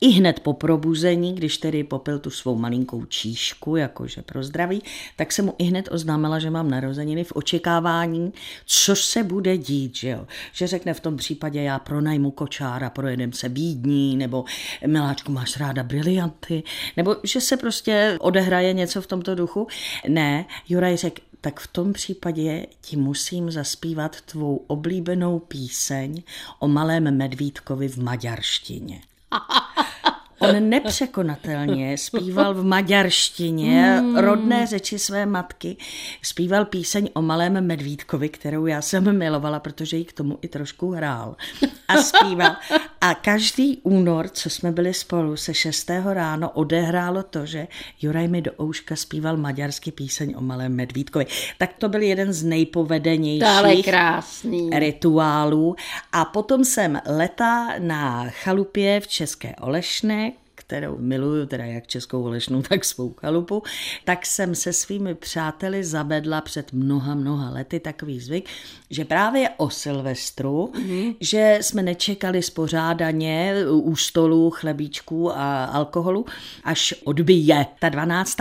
i 0.01 0.09
hned 0.09 0.39
po 0.39 0.53
probuzení, 0.53 1.33
když 1.33 1.57
tedy 1.57 1.83
popil 1.83 2.19
tu 2.19 2.29
svou 2.29 2.55
malinkou 2.55 3.05
číšku, 3.05 3.75
jakože 3.75 4.21
pro 4.21 4.43
zdraví, 4.43 4.83
tak 5.15 5.31
jsem 5.31 5.45
mu 5.45 5.55
i 5.57 5.63
hned 5.63 5.89
oznámila, 5.91 6.39
že 6.39 6.49
mám 6.49 6.69
narozeniny 6.69 7.23
v 7.23 7.31
očekávání, 7.35 8.33
co 8.65 8.95
se 8.95 9.23
bude 9.23 9.57
dít, 9.57 9.95
že 9.95 10.09
jo. 10.09 10.27
Že 10.53 10.67
řekne 10.67 10.93
v 10.93 10.99
tom 10.99 11.17
případě, 11.17 11.61
já 11.61 11.79
pronajmu 11.79 12.31
kočára, 12.31 12.89
projedem 12.89 13.33
se 13.33 13.49
bídní, 13.49 14.17
nebo 14.17 14.45
miláčku, 14.87 15.31
máš 15.31 15.57
ráda 15.57 15.83
brilianty, 15.83 16.63
nebo 16.97 17.15
že 17.23 17.41
se 17.41 17.57
prostě 17.57 18.17
odehraje 18.19 18.73
něco 18.73 19.01
v 19.01 19.07
tomto 19.07 19.35
duchu. 19.35 19.67
Ne, 20.07 20.45
Juraj 20.69 20.97
řekl, 20.97 21.21
tak 21.47 21.59
v 21.59 21.67
tom 21.67 21.93
případě 21.93 22.65
ti 22.81 22.97
musím 22.97 23.51
zaspívat 23.51 24.21
tvou 24.21 24.55
oblíbenou 24.67 25.39
píseň 25.39 26.23
o 26.59 26.67
malém 26.67 27.17
medvídkovi 27.17 27.87
v 27.87 27.97
maďarštině. 27.97 29.01
On 30.39 30.69
nepřekonatelně 30.69 31.97
zpíval 31.97 32.53
v 32.53 32.63
maďarštině 32.63 34.03
rodné 34.15 34.67
řeči 34.67 34.99
své 34.99 35.25
matky. 35.25 35.77
Zpíval 36.21 36.65
píseň 36.65 37.09
o 37.13 37.21
malém 37.21 37.67
medvídkovi, 37.67 38.29
kterou 38.29 38.65
já 38.65 38.81
jsem 38.81 39.17
milovala, 39.17 39.59
protože 39.59 39.97
ji 39.97 40.05
k 40.05 40.13
tomu 40.13 40.39
i 40.41 40.47
trošku 40.47 40.91
hrál. 40.91 41.35
A 41.87 41.97
zpíval. 41.97 42.55
A 43.01 43.13
každý 43.13 43.77
únor, 43.83 44.29
co 44.29 44.49
jsme 44.49 44.71
byli 44.71 44.93
spolu, 44.93 45.37
se 45.37 45.53
6. 45.53 45.89
ráno 46.05 46.49
odehrálo 46.49 47.23
to, 47.23 47.45
že 47.45 47.67
Juraj 48.01 48.27
mi 48.27 48.41
do 48.41 48.51
ouška 48.61 48.95
zpíval 48.95 49.37
maďarský 49.37 49.91
píseň 49.91 50.33
o 50.37 50.41
malém 50.41 50.75
medvídkovi. 50.75 51.25
Tak 51.57 51.73
to 51.73 51.89
byl 51.89 52.01
jeden 52.01 52.33
z 52.33 52.43
nejpovedenějších 52.43 53.85
krásný. 53.85 54.69
rituálů. 54.73 55.75
A 56.11 56.25
potom 56.25 56.65
jsem 56.65 57.01
leta 57.05 57.79
na 57.79 58.29
chalupě 58.29 58.99
v 58.99 59.07
České 59.07 59.55
Olešné, 59.55 60.31
kterou 60.67 60.97
miluju, 60.97 61.45
teda 61.45 61.65
jak 61.65 61.87
Českou 61.87 62.23
Olešnou, 62.23 62.61
tak 62.61 62.85
svou 62.85 63.13
chalupu, 63.13 63.63
tak 64.05 64.25
jsem 64.25 64.55
se 64.55 64.73
svými 64.73 65.15
přáteli 65.15 65.83
zavedla 65.83 66.41
před 66.41 66.73
mnoha, 66.73 67.15
mnoha 67.15 67.49
lety 67.49 67.79
takový 67.79 68.19
zvyk, 68.19 68.49
že 68.89 69.05
právě 69.05 69.49
o 69.57 69.69
Silvestru, 69.69 70.71
mm-hmm. 70.73 71.15
že 71.19 71.57
jsme 71.61 71.81
nečekali 71.83 72.43
spořádaně 72.43 73.53
u 73.69 73.95
stolu 73.95 74.49
chlebíčků 74.49 75.31
a 75.31 75.65
alkoholu, 75.65 76.25
až 76.63 76.93
odbije 77.03 77.65
ta 77.79 77.89
12. 77.89 78.37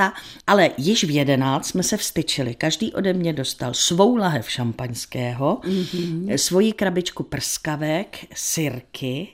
Ale 0.47 0.71
již 0.77 1.05
v 1.05 1.11
11 1.11 1.67
jsme 1.67 1.83
se 1.83 1.97
vstyčili. 1.97 2.55
Každý 2.55 2.93
ode 2.93 3.13
mě 3.13 3.33
dostal 3.33 3.75
svou 3.75 4.17
lahev 4.17 4.51
šampaňského, 4.51 5.61
mm-hmm. 5.65 6.35
svoji 6.37 6.73
krabičku 6.73 7.23
prskavek, 7.23 8.19
sirky 8.35 9.29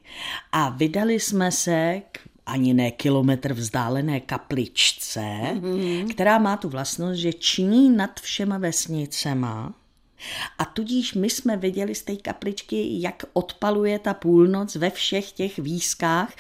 a 0.53 0.69
vydali 0.69 1.21
jsme 1.21 1.53
se 1.53 2.03
k 2.13 2.32
ani 2.47 2.75
ne 2.75 2.91
kilometr 2.91 3.53
vzdálené 3.53 4.21
kapličce, 4.21 5.21
mm-hmm. 5.21 6.11
která 6.11 6.39
má 6.39 6.57
tu 6.57 6.69
vlastnost, 6.69 7.21
že 7.21 7.33
činí 7.33 7.91
nad 7.91 8.21
všema 8.21 8.59
vesnicema. 8.59 9.75
A 10.59 10.65
tudíž 10.65 11.15
my 11.15 11.31
jsme 11.31 11.57
viděli 11.57 11.95
z 11.95 12.03
té 12.03 12.17
kapličky, 12.17 13.01
jak 13.01 13.25
odpaluje 13.33 13.99
ta 13.99 14.15
půlnoc 14.15 14.77
ve 14.77 14.91
všech 14.91 15.33
těch 15.33 15.59
výzkách 15.59 16.33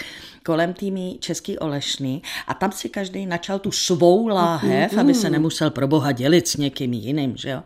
kolem 0.42 0.72
týmy 0.72 1.16
Český 1.20 1.58
Olešny 1.58 2.22
a 2.46 2.54
tam 2.54 2.72
si 2.72 2.88
každý 2.88 3.26
načal 3.26 3.58
tu 3.58 3.70
svou 3.70 4.26
láhev, 4.26 4.92
mm, 4.92 4.98
aby 4.98 5.14
se 5.14 5.30
nemusel 5.30 5.70
pro 5.70 5.88
boha 5.88 6.12
dělit 6.12 6.48
s 6.48 6.56
někým 6.56 6.92
jiným, 6.92 7.36
že 7.36 7.50
jo. 7.50 7.62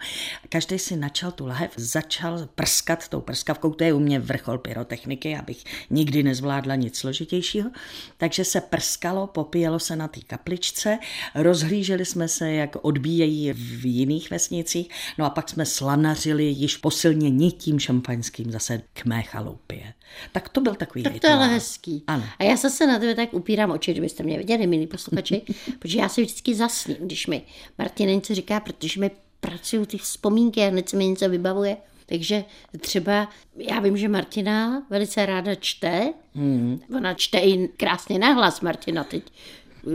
Každý 0.48 0.78
si 0.78 0.96
načal 0.96 1.32
tu 1.32 1.46
láhev, 1.46 1.70
začal 1.76 2.48
prskat 2.54 3.08
tou 3.08 3.20
prskavkou, 3.20 3.72
to 3.72 3.84
je 3.84 3.92
u 3.92 3.98
mě 3.98 4.18
vrchol 4.20 4.58
pyrotechniky, 4.58 5.36
abych 5.36 5.64
nikdy 5.90 6.22
nezvládla 6.22 6.74
nic 6.74 6.98
složitějšího. 6.98 7.70
Takže 8.18 8.44
se 8.44 8.60
prskalo, 8.60 9.26
popíjelo 9.26 9.78
se 9.78 9.96
na 9.96 10.08
té 10.08 10.20
kapličce, 10.20 10.98
rozhlíželi 11.34 12.04
jsme 12.04 12.28
se, 12.28 12.52
jak 12.52 12.76
odbíjejí 12.82 13.52
v 13.52 13.86
jiných 13.86 14.30
vesnicích, 14.30 14.90
no 15.18 15.24
a 15.24 15.30
pak 15.30 15.48
jsme 15.48 15.66
slanařili 16.14 16.44
již 16.44 16.76
posilně 16.76 17.50
tím 17.50 17.78
šampaňským 17.78 18.50
zase 18.50 18.82
k 18.92 19.04
mé 19.04 19.22
chaloupě. 19.22 19.92
Tak 20.32 20.48
to 20.48 20.60
byl 20.60 20.74
takový 20.74 21.04
Tak 21.04 21.18
to 21.20 21.26
je 21.26 21.34
hezký. 21.34 22.04
Ano. 22.06 22.24
A 22.38 22.44
já 22.44 22.56
zase 22.56 22.86
na 22.86 22.98
tebe 22.98 23.14
tak 23.14 23.34
upírám 23.34 23.70
oči, 23.70 23.92
kdybyste 23.92 24.22
mě 24.22 24.38
viděli, 24.38 24.66
milí 24.66 24.86
posluchači, 24.86 25.42
protože 25.78 25.98
já 25.98 26.08
se 26.08 26.20
vždycky 26.20 26.54
zasním, 26.54 26.96
když 27.00 27.26
mi 27.26 27.42
Martina 27.78 28.12
něco 28.12 28.34
říká, 28.34 28.60
protože 28.60 29.00
mi 29.00 29.10
pracují 29.40 29.86
ty 29.86 29.98
vzpomínky 29.98 30.62
a 30.62 30.68
hned 30.68 30.88
se 30.88 30.96
mi 30.96 31.06
něco 31.06 31.28
vybavuje. 31.28 31.76
Takže 32.06 32.44
třeba, 32.80 33.28
já 33.56 33.80
vím, 33.80 33.96
že 33.96 34.08
Martina 34.08 34.86
velice 34.90 35.26
ráda 35.26 35.54
čte, 35.54 36.12
hmm. 36.34 36.80
ona 36.96 37.14
čte 37.14 37.38
i 37.38 37.68
krásně 37.68 38.18
nahlas, 38.18 38.60
Martina 38.60 39.04
teď 39.04 39.22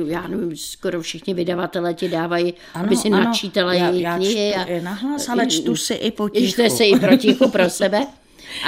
já 0.07 0.27
nevím, 0.27 0.57
skoro 0.57 1.01
všichni 1.01 1.33
vydavatelé 1.33 1.93
ti 1.93 2.09
dávají, 2.09 2.53
ano, 2.73 2.85
aby 2.85 2.95
si 2.95 3.07
ano, 3.07 3.23
načítala 3.23 3.73
já, 3.73 3.89
její 3.89 4.01
já 4.01 4.17
knihy. 4.17 4.53
čtu 4.61 4.71
i 4.71 4.81
nahlas, 4.81 5.29
ale 5.29 5.47
čtu 5.47 5.75
si 5.75 5.93
i 5.93 6.11
potichu. 6.11 6.51
Čte 6.53 6.69
si 6.69 6.83
i 6.83 6.99
protichu 6.99 7.49
pro 7.49 7.69
sebe. 7.79 8.07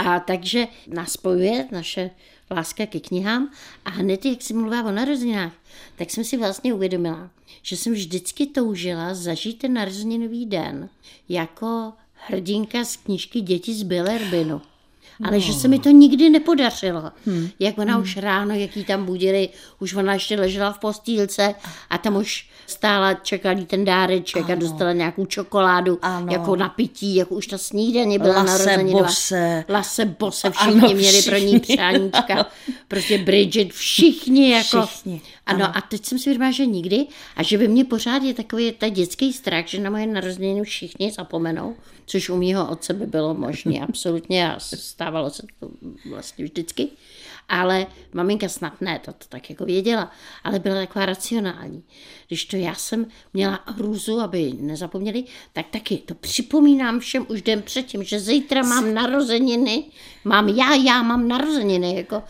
A 0.06 0.20
takže 0.20 0.68
nás 0.88 1.12
spojuje 1.12 1.68
naše 1.72 2.10
láska 2.51 2.86
ke 2.86 3.00
knihám 3.00 3.50
a 3.86 3.89
hned, 3.89 4.25
jak 4.25 4.42
si 4.42 4.53
mluvá 4.53 4.84
o 4.84 4.92
narozeninách, 4.92 5.53
tak 5.96 6.12
jsem 6.12 6.24
si 6.24 6.38
vlastně 6.38 6.74
uvědomila, 6.74 7.30
že 7.62 7.77
jsem 7.77 7.94
vždycky 7.94 8.46
toužila 8.46 9.13
zažít 9.13 9.58
ten 9.58 9.74
narozeninový 9.74 10.46
den 10.46 10.89
jako 11.30 11.94
hrdinka 12.13 12.86
z 12.86 12.98
knížky 12.98 13.42
Děti 13.42 13.74
z 13.74 13.84
Billerbinu. 13.84 14.62
Ale 15.24 15.39
že 15.39 15.53
se 15.53 15.67
mi 15.67 15.79
to 15.79 15.89
nikdy 15.89 16.29
nepodařilo. 16.29 17.12
Hmm. 17.25 17.50
Jak 17.60 17.77
ona 17.77 17.93
hmm. 17.93 18.03
už 18.03 18.17
ráno, 18.17 18.55
jak 18.55 18.77
jí 18.77 18.86
tam 18.86 19.05
budili, 19.05 19.50
už 19.79 19.93
ona 19.93 20.13
ještě 20.13 20.36
ležela 20.36 20.72
v 20.72 20.79
postýlce 20.79 21.55
a 21.89 21.98
tam 21.98 22.15
už 22.15 22.50
stála, 22.67 23.13
čekali 23.13 23.65
ten 23.65 23.86
dáreček 23.86 24.43
ano. 24.43 24.53
a 24.53 24.55
dostala 24.55 24.93
nějakou 24.93 25.25
čokoládu 25.25 26.00
Ano. 26.01 26.32
jako 26.32 26.55
napití, 26.55 27.15
jako 27.15 27.36
už 27.36 27.48
ta 27.48 27.58
snídaně 27.58 28.20
byla 28.20 28.43
Lase. 28.43 28.77
Bose. 28.91 29.63
Lase 29.70 30.05
Bose, 30.05 30.50
všichni 30.50 30.82
Ano, 30.82 30.93
měli 30.93 31.22
pro 31.22 31.38
ní 31.38 31.60
všichni, 31.60 31.75
přáníčka. 31.75 32.46
Prostě 32.88 33.17
Bridget, 33.17 33.72
všichni 33.72 34.51
jako. 34.51 34.86
Všichni, 34.86 35.22
Ano. 35.46 35.65
ano. 35.65 35.77
a 35.77 35.82
teď 35.82 36.05
jsem 36.05 36.20
si 36.20 36.29
vědomá, 36.29 36.51
že 36.51 36.65
nikdy 36.65 37.05
a 37.36 37.43
že 37.43 37.58
ve 37.58 37.67
mně 37.67 37.86
pořád 37.86 38.24
je 38.24 38.34
takový 38.34 38.72
ten 38.72 38.93
dětský 38.93 39.34
strach, 39.34 39.67
že 39.67 39.82
na 39.82 39.89
moje 39.89 40.08
narozeniny 40.08 40.62
všichni 40.63 41.12
zapomenou, 41.12 41.75
což 42.13 42.29
u 42.29 42.38
mýho 42.38 42.70
otce 42.70 42.93
by 42.93 43.05
bylo 43.05 43.34
možné 43.34 43.79
absolutně 43.89 44.51
a 44.51 44.60
stávalo 44.60 45.29
se 45.29 45.43
to 45.60 45.70
vlastně 46.10 46.46
vždycky, 46.46 46.88
ale 47.50 47.88
maminka 48.13 48.50
snad 48.50 48.82
ne, 48.82 49.00
to, 49.00 49.13
to 49.13 49.25
tak 49.29 49.50
jako 49.50 49.65
věděla, 49.65 50.12
ale 50.43 50.60
byla 50.60 50.75
taková 50.75 51.05
racionální. 51.05 51.84
Když 52.27 52.46
to 52.46 52.58
já 52.58 52.75
jsem 52.75 53.05
měla 53.34 53.60
hrůzu, 53.65 54.20
aby 54.20 54.53
nezapomněli, 54.60 55.24
tak 55.53 55.65
taky 55.70 55.98
to 55.98 56.15
připomínám 56.15 57.00
všem 57.00 57.25
už 57.29 57.41
den 57.41 57.62
předtím, 57.62 58.03
že 58.03 58.20
zítra 58.20 58.63
mám 58.63 58.93
narozeniny, 58.93 59.86
mám 60.24 60.50
já, 60.50 60.75
já 60.75 61.03
mám 61.03 61.27
narozeniny, 61.27 61.96
jako, 61.96 62.24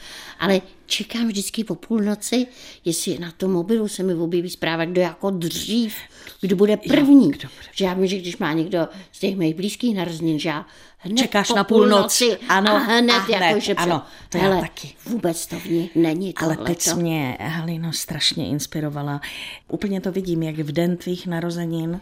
ale 0.44 0.62
čekám 0.86 1.28
vždycky 1.28 1.64
po 1.64 1.76
půlnoci, 1.76 2.48
jestli 2.86 3.20
na 3.20 3.32
tom 3.32 3.52
mobilu 3.52 3.88
se 3.88 4.04
mi 4.04 4.14
objeví 4.14 4.50
zpráva, 4.50 4.86
kdo 4.86 5.02
jako 5.02 5.30
dřív, 5.30 5.96
kdo 6.42 6.56
bude 6.56 6.78
první. 6.78 7.26
Jo, 7.26 7.30
kdo 7.32 7.50
bude. 7.50 7.68
Že 7.74 7.86
já 7.86 7.94
vím, 7.94 8.08
že 8.08 8.18
když 8.18 8.38
má 8.38 8.54
někdo 8.54 8.88
z 9.12 9.20
těch 9.20 9.36
mých 9.36 9.56
blízkých 9.56 9.96
narozenin, 9.96 10.40
že 10.40 10.50
já 10.50 10.66
hned 10.98 11.18
Čekáš 11.18 11.48
po 11.48 11.56
na 11.56 11.64
půlnoci, 11.64 12.26
půlnoci 12.26 12.46
ano, 12.50 12.76
a 12.76 12.78
hned, 12.78 13.14
a 13.14 13.20
hned 13.20 13.46
jako, 13.46 13.60
že 13.60 13.74
ano, 13.74 14.02
to 14.30 14.38
já 14.38 14.44
hele, 14.44 14.62
taky. 14.62 14.94
vůbec 15.06 15.48
to 15.48 15.60
v 15.60 15.66
ní 15.66 15.90
není 15.96 16.34
Ale 16.36 16.56
tohleto. 16.56 16.64
teď 16.74 16.82
jsi 16.82 16.96
mě, 16.96 17.38
Halino, 17.42 17.94
strašně 17.94 18.48
inspirovala. 18.48 19.22
Úplně 19.68 20.02
to 20.02 20.12
vidím, 20.12 20.44
jak 20.44 20.56
v 20.56 20.72
den 20.72 20.98
tvých 20.98 21.28
narozenin 21.28 22.02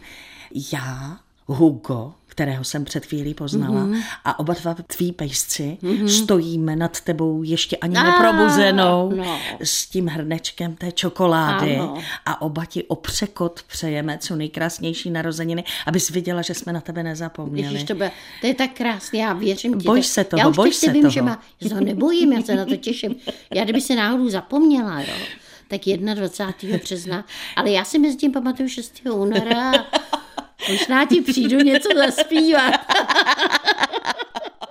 já, 0.73 1.19
Hugo, 1.45 2.13
kterého 2.31 2.63
jsem 2.63 2.85
před 2.85 3.05
chvílí 3.05 3.33
poznala, 3.33 3.81
mm-hmm. 3.81 4.03
a 4.25 4.39
oba 4.39 4.53
dva 4.61 4.73
tví 4.73 5.11
pejsci 5.11 5.77
mm-hmm. 5.83 6.23
stojíme 6.23 6.75
nad 6.75 7.01
tebou 7.01 7.43
ještě 7.43 7.77
ani 7.77 7.95
Ah, 7.97 8.03
neprobuzenou 8.03 9.11
no. 9.15 9.39
s 9.63 9.87
tím 9.87 10.07
hrnečkem 10.07 10.75
té 10.75 10.91
čokolády 10.91 11.77
Ano. 11.77 11.97
a 12.25 12.41
oba 12.41 12.65
ti 12.65 12.83
o 12.83 12.95
překot 12.95 13.63
přejeme 13.67 14.17
co 14.17 14.35
nejkrásnější 14.35 15.11
narozeniny, 15.11 15.63
abys 15.85 16.09
viděla, 16.09 16.41
že 16.41 16.53
jsme 16.53 16.73
na 16.73 16.81
tebe 16.81 17.03
nezapomněli. 17.03 17.73
Ježiš, 17.73 17.87
to, 17.87 17.93
bude, 17.93 18.11
to 18.41 18.47
je 18.47 18.53
tak 18.53 18.71
krásné, 18.71 19.19
já 19.19 19.33
věřím 19.33 19.79
ti. 19.79 19.85
Boj 19.85 20.01
to, 20.01 20.07
se 20.07 20.23
toho, 20.23 20.39
já 20.39 20.47
už 20.47 20.55
boj 20.55 20.73
se 20.73 20.91
vím, 20.91 21.01
toho. 21.01 21.11
že 21.11 21.21
má, 21.21 21.41
já 21.61 21.69
se 21.69 21.75
ho 21.75 21.81
nebojím, 21.81 22.33
já 22.33 22.41
se 22.41 22.55
na 22.55 22.65
to 22.65 22.75
těším. 22.75 23.15
Já 23.53 23.63
kdyby 23.63 23.81
se 23.81 23.95
náhodou 23.95 24.29
zapomněla, 24.29 25.01
jo, 25.01 25.13
tak 25.67 25.81
21. 25.81 26.77
března, 26.77 27.25
ale 27.55 27.71
já 27.71 27.83
si 27.83 27.99
mezi 27.99 28.17
tím 28.17 28.31
pamatuju 28.31 28.69
6. 28.69 29.01
února 29.13 29.71
možná 30.69 31.05
ti 31.05 31.21
přijdu 31.21 31.57
něco 31.57 31.89
zaspívat. 31.97 32.73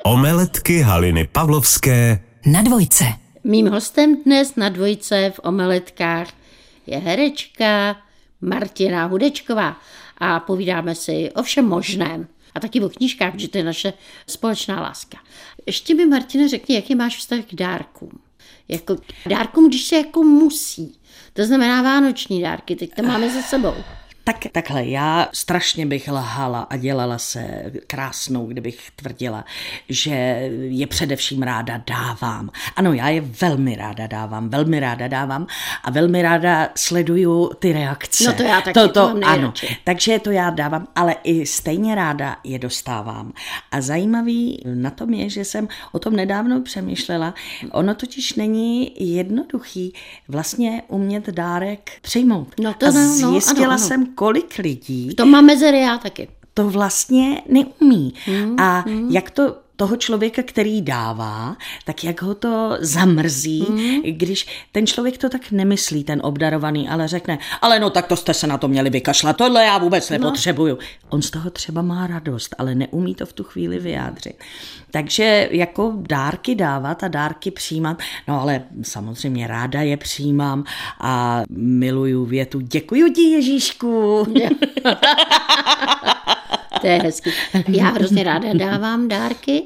Omeletky 0.05 0.81
Haliny 0.81 1.29
Pavlovské 1.33 2.25
Na 2.47 2.63
dvojce. 2.63 3.05
Mým 3.45 3.69
hostem 3.69 4.23
dnes 4.23 4.57
na 4.57 4.69
dvojce 4.69 5.33
v 5.35 5.41
Omeletkách 5.43 6.29
je 6.87 6.99
herečka 6.99 7.97
Martina 8.41 9.07
Hudečková 9.07 9.77
a 10.19 10.41
povídáme 10.41 10.95
si 10.95 11.31
o 11.35 11.43
všem 11.43 11.65
možném. 11.65 12.29
A 12.55 12.61
taky 12.61 12.81
o 12.81 12.89
knížkách, 12.89 13.33
protože 13.33 13.49
to 13.49 13.59
je 13.59 13.65
naše 13.65 13.93
společná 14.27 14.81
láska. 14.81 15.19
Ještě 15.67 15.95
mi, 15.95 16.07
Martina, 16.07 16.49
řekni, 16.49 16.75
jaký 16.75 16.95
máš 16.95 17.17
vztah 17.17 17.41
k 17.41 17.55
dárkům. 17.55 18.21
Jako 18.69 18.97
k 18.97 19.29
dárkům, 19.29 19.69
když 19.69 19.85
se 19.85 19.97
jako 19.97 20.23
musí. 20.23 20.99
To 21.33 21.45
znamená 21.45 21.83
vánoční 21.83 22.43
dárky, 22.43 22.77
teď 22.77 22.95
to 22.95 23.03
máme 23.03 23.31
za 23.31 23.43
sebou. 23.43 23.75
Tak, 24.31 24.53
takhle, 24.53 24.85
já 24.85 25.29
strašně 25.33 25.87
bych 25.87 26.09
lhala 26.09 26.61
a 26.61 26.77
dělala 26.77 27.19
se 27.19 27.73
krásnou, 27.87 28.47
kdybych 28.47 28.91
tvrdila, 28.97 29.45
že 29.89 30.11
je 30.69 30.87
především 30.87 31.43
ráda 31.43 31.83
dávám. 31.87 32.51
Ano, 32.77 32.93
já 32.93 33.09
je 33.09 33.21
velmi 33.21 33.77
ráda 33.77 34.07
dávám, 34.07 34.49
velmi 34.49 34.81
ráda 34.81 35.09
dávám 35.09 35.47
a 35.85 35.91
velmi 35.91 36.23
ráda 36.23 36.69
sleduju 36.75 37.51
ty 37.59 37.73
reakce. 37.73 38.25
No 38.25 38.33
to 38.33 38.43
já 38.43 38.61
taky, 38.61 38.75
to, 38.75 38.89
to 38.89 38.93
to, 38.93 39.27
ano, 39.27 39.53
takže 39.85 40.19
to 40.19 40.31
já 40.31 40.51
dávám, 40.51 40.87
ale 40.95 41.17
i 41.25 41.47
stejně 41.47 41.95
ráda 41.95 42.37
je 42.45 42.59
dostávám. 42.59 43.33
A 43.71 43.81
zajímavý 43.81 44.63
na 44.65 44.91
tom 44.91 45.15
je, 45.15 45.31
že 45.31 45.45
jsem 45.45 45.69
o 45.93 45.99
tom 45.99 46.17
nedávno 46.17 46.61
přemýšlela. 46.61 47.35
Ono 47.73 47.95
totiž 47.95 48.35
není 48.35 48.93
jednoduchý 49.17 49.95
vlastně 50.29 50.83
umět 50.89 51.27
dárek 51.27 51.91
přijmout. 52.03 52.55
No 52.61 52.75
to 52.75 52.87
a 52.87 52.91
no, 52.91 53.01
no, 53.01 53.31
zjistila 53.31 53.67
ano, 53.67 53.75
ano. 53.75 53.79
jsem, 53.79 54.07
kolik 54.21 54.59
lidí 54.59 55.15
To 55.15 55.27
mám 55.27 55.45
mezery 55.45 55.81
já 55.81 55.99
taky. 55.99 56.29
to 56.55 56.71
vlastně 56.71 57.43
neumí. 57.49 58.15
A 58.59 58.85
jak 59.11 59.31
to 59.31 59.57
toho 59.81 59.97
člověka, 59.97 60.43
který 60.43 60.83
dává, 60.83 61.57
tak 61.85 62.05
jak 62.05 62.23
ho 62.23 62.35
to 62.35 62.77
zamrzí, 62.81 63.67
když 64.05 64.47
ten 64.73 64.87
člověk 64.87 65.19
to 65.19 65.29
tak 65.29 65.51
nemyslí, 65.51 66.05
ten 66.05 66.21
obdarovaný, 66.25 66.89
ale 66.89 67.09
řekne, 67.09 67.39
ale 67.63 67.81
no 67.81 67.91
tak 67.91 68.07
to 68.07 68.17
jste 68.17 68.35
se 68.35 68.47
na 68.47 68.59
to 68.59 68.69
měli 68.69 68.91
vykašlat, 68.91 69.37
tohle 69.37 69.65
já 69.65 69.79
vůbec 69.79 70.11
nepotřebuju. 70.11 70.79
On 71.09 71.23
z 71.23 71.31
toho 71.31 71.51
třeba 71.51 71.83
má 71.83 72.07
radost, 72.07 72.55
ale 72.59 72.75
neumí 72.75 73.15
to 73.15 73.27
v 73.27 73.33
tu 73.33 73.45
chvíli 73.45 73.79
vyjádřit. 73.79 74.35
Takže 74.91 75.49
jako 75.51 75.93
dárky 75.97 76.55
dávat 76.55 77.05
a 77.05 77.09
dárky 77.09 77.51
přijímat, 77.51 77.99
no 78.29 78.41
ale 78.41 78.63
samozřejmě 78.83 79.47
ráda 79.47 79.83
je 79.83 79.97
přijímám 79.97 80.65
a 81.01 81.43
miluju 81.51 82.25
větu, 82.25 82.61
děkuju 82.61 83.13
ti 83.13 83.23
Ježíšku. 83.23 84.27
To 86.81 86.87
je 86.87 86.99
hezky. 87.03 87.31
Já 87.69 87.85
hrozně 87.91 88.23
ráda 88.23 88.53
dávám 88.53 89.09
dárky, 89.09 89.63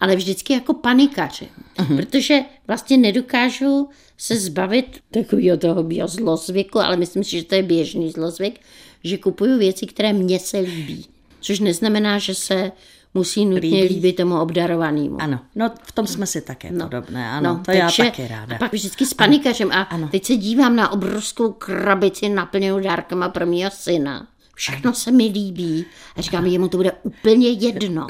ale 0.00 0.16
vždycky 0.16 0.52
jako 0.52 0.74
panikaři. 0.74 1.48
Uh-huh. 1.78 1.96
Protože 1.96 2.40
vlastně 2.66 2.96
nedokážu 2.96 3.88
se 4.18 4.36
zbavit 4.36 5.00
takového 5.10 5.56
toho 5.56 5.82
bio 5.82 6.08
zlozvyku, 6.08 6.78
ale 6.78 6.96
myslím 6.96 7.24
si, 7.24 7.30
že 7.30 7.44
to 7.44 7.54
je 7.54 7.62
běžný 7.62 8.10
zlozvyk, 8.10 8.60
že 9.04 9.18
kupuju 9.18 9.58
věci, 9.58 9.86
které 9.86 10.12
mně 10.12 10.38
se 10.38 10.58
líbí. 10.58 11.06
Což 11.40 11.60
neznamená, 11.60 12.18
že 12.18 12.34
se 12.34 12.72
musí 13.14 13.46
nutně 13.46 13.82
Líbí. 13.82 13.94
líbit 13.94 14.16
tomu 14.16 14.40
obdarovanému. 14.40 15.16
Ano, 15.20 15.40
no 15.54 15.70
v 15.82 15.92
tom 15.92 16.06
jsme 16.06 16.26
si 16.26 16.40
také 16.40 16.70
no. 16.70 16.84
podobné, 16.84 17.30
ano, 17.30 17.54
no, 17.54 17.62
to 17.64 17.70
já 17.70 17.90
taky 17.96 18.28
ráda. 18.28 18.56
A 18.56 18.58
pak 18.58 18.72
vždycky 18.72 19.06
s 19.06 19.14
panikařem. 19.14 19.72
A 19.72 19.82
ano. 19.82 20.08
teď 20.08 20.24
se 20.24 20.36
dívám 20.36 20.76
na 20.76 20.92
obrovskou 20.92 21.52
krabici 21.52 22.28
naplněnou 22.28 22.80
dárkama 22.80 23.28
pro 23.28 23.46
mýho 23.46 23.70
syna. 23.70 24.26
Všechno 24.58 24.94
se 24.94 25.12
mi 25.12 25.24
líbí. 25.24 25.86
A 26.16 26.22
říkám, 26.22 26.46
jemu 26.46 26.68
to 26.68 26.76
bude 26.76 26.92
úplně 27.02 27.48
jedno. 27.48 28.06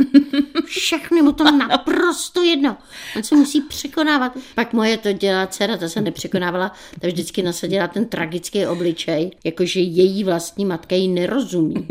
Všechno 0.67 1.23
mu 1.23 1.33
to 1.33 1.45
naprosto 1.51 2.43
jedno. 2.43 2.77
On 3.17 3.23
se 3.23 3.37
musí 3.37 3.61
překonávat. 3.61 4.33
Pak 4.55 4.73
moje 4.73 4.97
to 4.97 5.13
dělá 5.13 5.47
dcera, 5.47 5.77
ta 5.77 5.89
se 5.89 6.01
nepřekonávala, 6.01 6.73
ta 7.01 7.07
vždycky 7.09 7.43
nasadila 7.43 7.89
ten 7.89 8.05
tragický 8.09 8.67
obličej, 8.67 9.31
jakože 9.45 9.81
její 9.81 10.25
vlastní 10.25 10.65
matka 10.65 10.97
jí 10.97 11.09
nerozumí. 11.09 11.89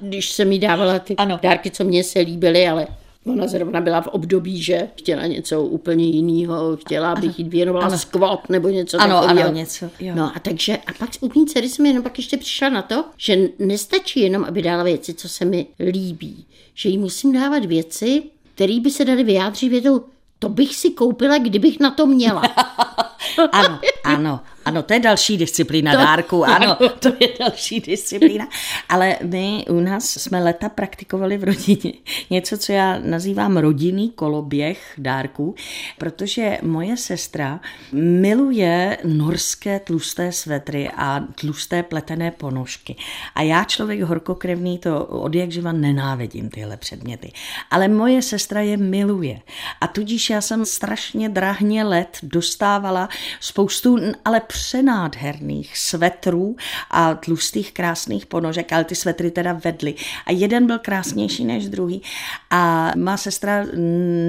Když 0.00 0.30
jsem 0.30 0.52
jí 0.52 0.58
dávala 0.58 0.98
ty 0.98 1.16
Ano. 1.16 1.38
dárky, 1.42 1.70
co 1.70 1.84
mně 1.84 2.04
se 2.04 2.20
líbily, 2.20 2.68
ale 2.68 2.86
Ona 3.26 3.46
zrovna 3.46 3.80
byla 3.80 4.00
v 4.00 4.06
období, 4.06 4.62
že 4.62 4.88
chtěla 4.96 5.26
něco 5.26 5.62
úplně 5.62 6.04
jiného, 6.06 6.76
chtěla, 6.76 7.12
abych 7.12 7.38
jí 7.38 7.44
věnovala 7.48 7.86
Ano. 7.86 7.98
squat 7.98 8.48
nebo 8.50 8.68
něco 8.68 9.00
Ano, 9.00 9.20
takového. 9.20 9.48
ano, 9.48 9.56
něco, 9.56 9.86
jo. 10.00 10.14
No 10.16 10.24
a 10.36 10.38
takže, 10.42 10.76
a 10.76 10.92
pak 10.98 11.10
u 11.20 11.30
mý 11.40 11.46
dcery 11.46 11.68
jsem 11.68 11.86
jenom 11.86 12.02
pak 12.02 12.18
ještě 12.18 12.36
přišla 12.36 12.68
na 12.68 12.82
to, 12.82 13.04
že 13.16 13.48
nestačí 13.58 14.20
jenom, 14.20 14.44
aby 14.44 14.62
dala 14.62 14.82
věci, 14.82 15.14
co 15.14 15.28
se 15.28 15.44
mi 15.44 15.66
líbí. 15.80 16.44
Že 16.74 16.88
jí 16.88 16.98
musím 16.98 17.32
dávat 17.32 17.64
věci, 17.64 18.22
které 18.54 18.80
by 18.80 18.90
se 18.90 19.04
daly 19.04 19.24
vyjádřit 19.24 19.68
větou, 19.68 20.00
to 20.38 20.48
bych 20.48 20.76
si 20.76 20.90
koupila, 20.90 21.38
kdybych 21.38 21.80
na 21.80 21.90
to 21.90 22.06
měla. 22.06 22.42
Ano, 23.52 23.80
ano, 24.04 24.40
ano, 24.68 24.82
to 24.82 24.92
je 24.94 25.00
další 25.00 25.36
disciplína 25.36 25.92
To- 25.98 25.98
dárku, 25.98 26.44
ano, 26.56 26.76
to 26.98 27.08
je 27.20 27.28
další 27.38 27.80
disciplína. 27.80 28.48
Ale 28.88 29.16
my 29.22 29.64
u 29.68 29.80
nás 29.80 30.04
jsme 30.10 30.44
leta 30.44 30.68
praktikovali 30.68 31.38
v 31.38 31.44
rodině 31.44 31.92
něco, 32.30 32.58
co 32.58 32.72
já 32.72 32.98
nazývám 32.98 33.56
rodinný 33.56 34.10
koloběh 34.10 34.94
dárků, 34.98 35.54
protože 35.98 36.58
moje 36.62 36.96
sestra 36.96 37.60
miluje 37.92 38.98
norské 39.04 39.80
tlusté 39.80 40.32
svetry 40.32 40.90
a 40.96 41.24
tlusté 41.40 41.82
pletené 41.82 42.30
ponožky. 42.30 42.96
A 43.34 43.42
já, 43.42 43.64
člověk 43.64 44.00
horkokrevný, 44.02 44.78
to 44.78 45.04
od 45.04 45.34
jak 45.34 45.52
živa 45.52 45.72
nenávidím 45.72 46.48
tyhle 46.48 46.76
předměty. 46.76 47.32
Ale 47.70 47.88
moje 47.88 48.22
sestra 48.22 48.60
je 48.60 48.76
miluje. 48.76 49.40
A 49.80 49.86
tudíž 49.86 50.30
já 50.30 50.40
jsem 50.40 50.66
strašně 50.66 51.28
drahně 51.28 51.84
let 51.84 52.18
dostávala 52.22 53.08
spoustu, 53.40 53.98
ale 54.24 54.40
přenádherných 54.58 55.78
svetrů 55.78 56.56
a 56.90 57.14
tlustých 57.14 57.72
krásných 57.72 58.26
ponožek, 58.26 58.72
ale 58.72 58.84
ty 58.84 58.94
svetry 58.94 59.30
teda 59.30 59.52
vedly. 59.52 59.94
A 60.26 60.32
jeden 60.32 60.66
byl 60.66 60.78
krásnější 60.78 61.44
než 61.44 61.68
druhý. 61.68 62.02
A 62.50 62.92
má 62.96 63.16
sestra 63.16 63.66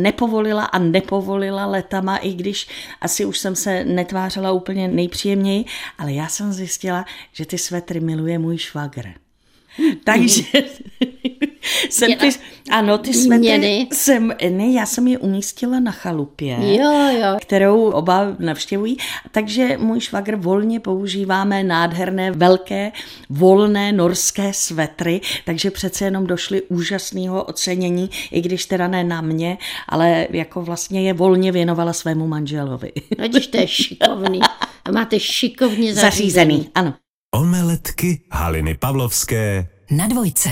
nepovolila 0.02 0.65
a 0.65 0.80
nepovolila 0.80 1.65
letama, 1.65 2.18
i 2.18 2.34
když 2.34 2.68
asi 3.02 3.26
už 3.26 3.39
jsem 3.39 3.56
se 3.56 3.86
netvářela 3.86 4.52
úplně 4.52 4.88
nejpříjemněji, 4.88 5.65
ale 5.98 6.13
já 6.13 6.28
jsem 6.28 6.54
zjistila, 6.54 7.06
že 7.34 7.46
ty 7.46 7.58
svetry 7.58 8.00
miluje 8.00 8.39
můj 8.39 8.58
švagr. 8.58 9.06
Takže, 10.04 10.44
jsem 11.89 12.13
ty, 12.13 12.30
ano, 12.72 12.98
ty 12.98 13.13
svetry 13.13 13.88
jsem, 13.93 14.34
ne, 14.50 14.67
já 14.67 14.86
jsem 14.86 15.08
je 15.08 15.17
umístila 15.17 15.80
na 15.80 15.91
chalupě, 15.91 16.58
Jo, 16.62 16.91
jo. 17.22 17.38
kterou 17.41 17.91
oba 17.91 18.36
navštěvují, 18.39 18.98
takže 19.32 19.78
můj 19.78 20.00
švagr 20.00 20.36
volně 20.36 20.80
používáme 20.80 21.63
nádherné, 21.63 22.32
velké, 22.32 22.91
volné 23.30 23.91
norské 23.91 24.54
svetry, 24.54 25.22
takže 25.45 25.72
přece 25.72 26.06
jenom 26.06 26.28
došly 26.28 26.62
úžasného 26.62 27.43
ocenění, 27.43 28.10
i 28.32 28.41
když 28.41 28.65
teda 28.65 28.88
ne 28.88 29.04
na 29.04 29.22
mě, 29.22 29.58
ale 29.88 30.28
jako 30.30 30.62
vlastně 30.62 31.02
je 31.02 31.13
volně 31.13 31.52
věnovala 31.52 31.93
svému 31.93 32.28
manželovi. 32.28 32.91
No, 33.19 33.24
Vidíš, 33.24 33.48
to 33.48 33.58
je 33.58 33.67
šikovný. 33.67 34.39
A 34.86 34.91
máte 34.91 35.19
šikovně 35.19 35.93
zařízený. 35.93 36.02
Zařízený, 36.02 36.69
ano. 36.76 36.93
Omeletky 37.36 38.22
Haliny 38.32 38.76
Pavlovské 38.78 39.67
Na 39.91 40.08
dvojce. 40.08 40.50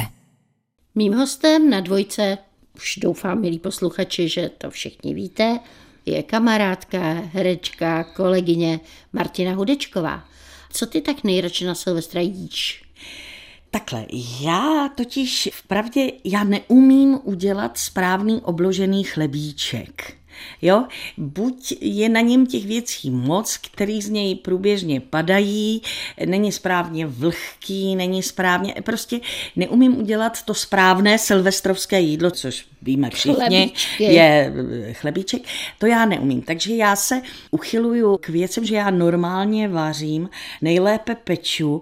Mým 0.97 1.13
hostem 1.13 1.69
na 1.69 1.79
dvojce, 1.79 2.37
už 2.75 2.95
doufám, 2.97 3.41
milí 3.41 3.59
posluchači, 3.59 4.29
že 4.29 4.49
to 4.57 4.69
všichni 4.71 5.13
víte, 5.13 5.59
je 6.05 6.23
kamarádka, 6.23 6.99
herečka, 7.33 8.03
kolegyně 8.03 8.79
Martina 9.13 9.53
Hudečková. 9.55 10.23
Co 10.71 10.85
ty 10.85 11.01
tak 11.01 11.23
nejradši 11.23 11.65
na 11.65 11.75
Silvestra 11.75 12.21
jíš? 12.21 12.83
Takhle, 13.71 14.05
já 14.41 14.89
totiž 14.95 15.49
vpravdě, 15.53 16.11
já 16.23 16.43
neumím 16.43 17.19
udělat 17.23 17.77
správný 17.77 18.41
obložený 18.41 19.03
chlebíček. 19.03 20.13
Jo, 20.61 20.85
buď 21.17 21.73
je 21.81 22.09
na 22.09 22.21
něm 22.21 22.45
těch 22.45 22.65
věcí 22.65 23.11
moc, 23.11 23.57
který 23.57 24.01
z 24.01 24.09
něj 24.09 24.35
průběžně 24.35 24.99
padají, 24.99 25.81
není 26.25 26.51
správně 26.51 27.07
vlhký, 27.07 27.95
není 27.95 28.23
správně, 28.23 28.73
prostě 28.83 29.19
neumím 29.55 29.97
udělat 29.97 30.41
to 30.41 30.53
správné 30.53 31.17
silvestrovské 31.17 31.99
jídlo, 31.99 32.31
což 32.31 32.65
víme 32.81 33.09
všichni, 33.09 33.35
Chlebíčky. 33.35 34.03
je 34.03 34.53
eh, 34.89 34.93
chlebíček, 34.93 35.41
to 35.79 35.85
já 35.85 36.05
neumím. 36.05 36.41
Takže 36.41 36.75
já 36.75 36.95
se 36.95 37.21
uchyluju 37.51 38.17
k 38.17 38.29
věcem, 38.29 38.65
že 38.65 38.75
já 38.75 38.89
normálně 38.89 39.67
vařím, 39.67 40.29
nejlépe 40.61 41.15
peču 41.15 41.81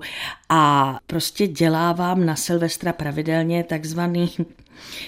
a 0.49 0.97
prostě 1.07 1.47
dělávám 1.47 2.25
na 2.25 2.35
Silvestra 2.35 2.93
pravidelně 2.93 3.63
takzvaný 3.63 4.31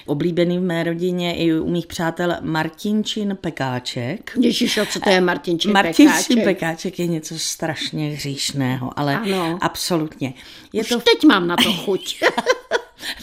oblíbený 0.05 0.57
v 0.57 0.61
mé 0.61 0.83
rodině 0.83 1.35
i 1.35 1.53
u 1.53 1.69
mých 1.69 1.87
přátel 1.87 2.35
Martinčin 2.41 3.37
pekáček. 3.41 4.31
Ježišo, 4.41 4.85
co 4.85 4.99
to 4.99 5.09
je 5.09 5.21
Martinčin 5.21 5.71
Martinčin 5.71 6.07
pekáček? 6.09 6.43
pekáček 6.43 6.99
je 6.99 7.07
něco 7.07 7.39
strašně 7.39 8.09
hříšného, 8.09 8.99
ale 8.99 9.15
Ano. 9.17 9.57
absolutně. 9.61 10.33
Je 10.73 10.81
Už 10.81 10.89
to 10.89 10.99
teď 10.99 11.23
mám 11.27 11.47
na 11.47 11.55
to 11.55 11.73
chuť. 11.73 12.23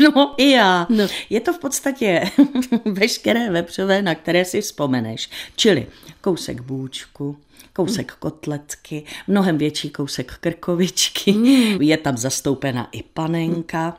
No 0.00 0.34
i 0.36 0.50
já. 0.50 0.86
No. 0.90 1.06
Je 1.30 1.40
to 1.40 1.52
v 1.52 1.58
podstatě 1.58 2.22
veškeré 2.84 3.50
vepřové, 3.50 4.02
na 4.02 4.14
které 4.14 4.44
si 4.44 4.60
vzpomeneš. 4.60 5.30
Čili 5.56 5.86
kousek 6.20 6.60
bůčku, 6.60 7.36
kousek 7.72 8.12
kotletky, 8.18 9.02
mnohem 9.26 9.58
větší 9.58 9.90
kousek 9.90 10.34
krkovičky, 10.40 11.32
Mm. 11.32 11.82
je 11.82 11.96
tam 11.96 12.16
zastoupena 12.16 12.88
i 12.92 13.02
panenka. 13.02 13.96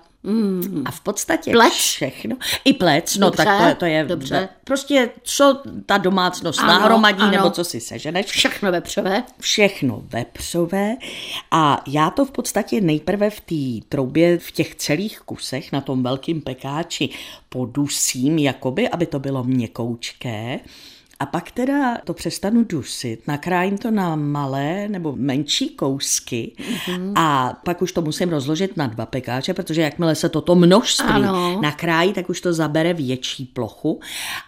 A 0.85 0.91
v 0.91 1.01
podstatě 1.01 1.51
Plec? 1.51 1.73
všechno. 1.73 2.35
I 2.65 2.73
plec, 2.73 3.15
no 3.17 3.27
Dobře, 3.27 3.43
tak 3.43 3.73
to, 3.73 3.79
to 3.79 3.85
je 3.85 4.03
dobře. 4.03 4.49
prostě 4.63 5.09
co 5.23 5.61
ta 5.85 5.97
domácnost 5.97 6.59
Ano, 6.59 6.67
nahromadí, 6.67 7.21
ano. 7.21 7.31
nebo 7.31 7.49
co 7.49 7.63
si 7.63 7.79
seženeš 7.81 8.25
Všechno 8.25 8.71
vepřové. 8.71 9.23
všechno 9.39 10.01
vepřové 10.09 10.95
a 11.51 11.83
já 11.88 12.09
to 12.09 12.25
v 12.25 12.31
podstatě 12.31 12.81
nejprve 12.81 13.29
v 13.29 13.39
té 13.41 13.88
troubě 13.89 14.38
v 14.38 14.51
těch 14.51 14.75
celých 14.75 15.19
kusech 15.19 15.71
na 15.71 15.81
tom 15.81 16.03
velkým 16.03 16.41
pekáči 16.41 17.09
podusím, 17.49 18.38
jakoby, 18.39 18.89
aby 18.89 19.05
to 19.05 19.19
bylo 19.19 19.43
měkoučké. 19.43 20.59
A 21.19 21.25
pak 21.25 21.51
teda 21.51 21.97
to 22.04 22.13
přestanu 22.13 22.63
dusit, 22.63 23.28
nakrájím 23.28 23.78
to 23.78 23.91
na 23.91 24.15
malé 24.15 24.88
nebo 24.88 25.13
menší 25.15 25.69
kousky 25.69 26.51
Mhm. 26.88 27.13
a 27.17 27.54
pak 27.65 27.82
už 27.82 27.91
to 27.91 28.01
musím 28.01 28.30
rozložit 28.30 28.78
na 28.78 28.88
dva 28.88 29.06
pekáče, 29.06 29.54
protože 29.54 29.82
jakmile 29.82 30.15
se 30.15 30.30
toto 30.30 30.56
množství 30.56 31.08
Ano. 31.10 31.62
nakrájí, 31.62 32.13
tak 32.13 32.30
už 32.30 32.41
to 32.41 32.54
zabere 32.54 32.93
větší 32.93 33.45
plochu 33.45 33.99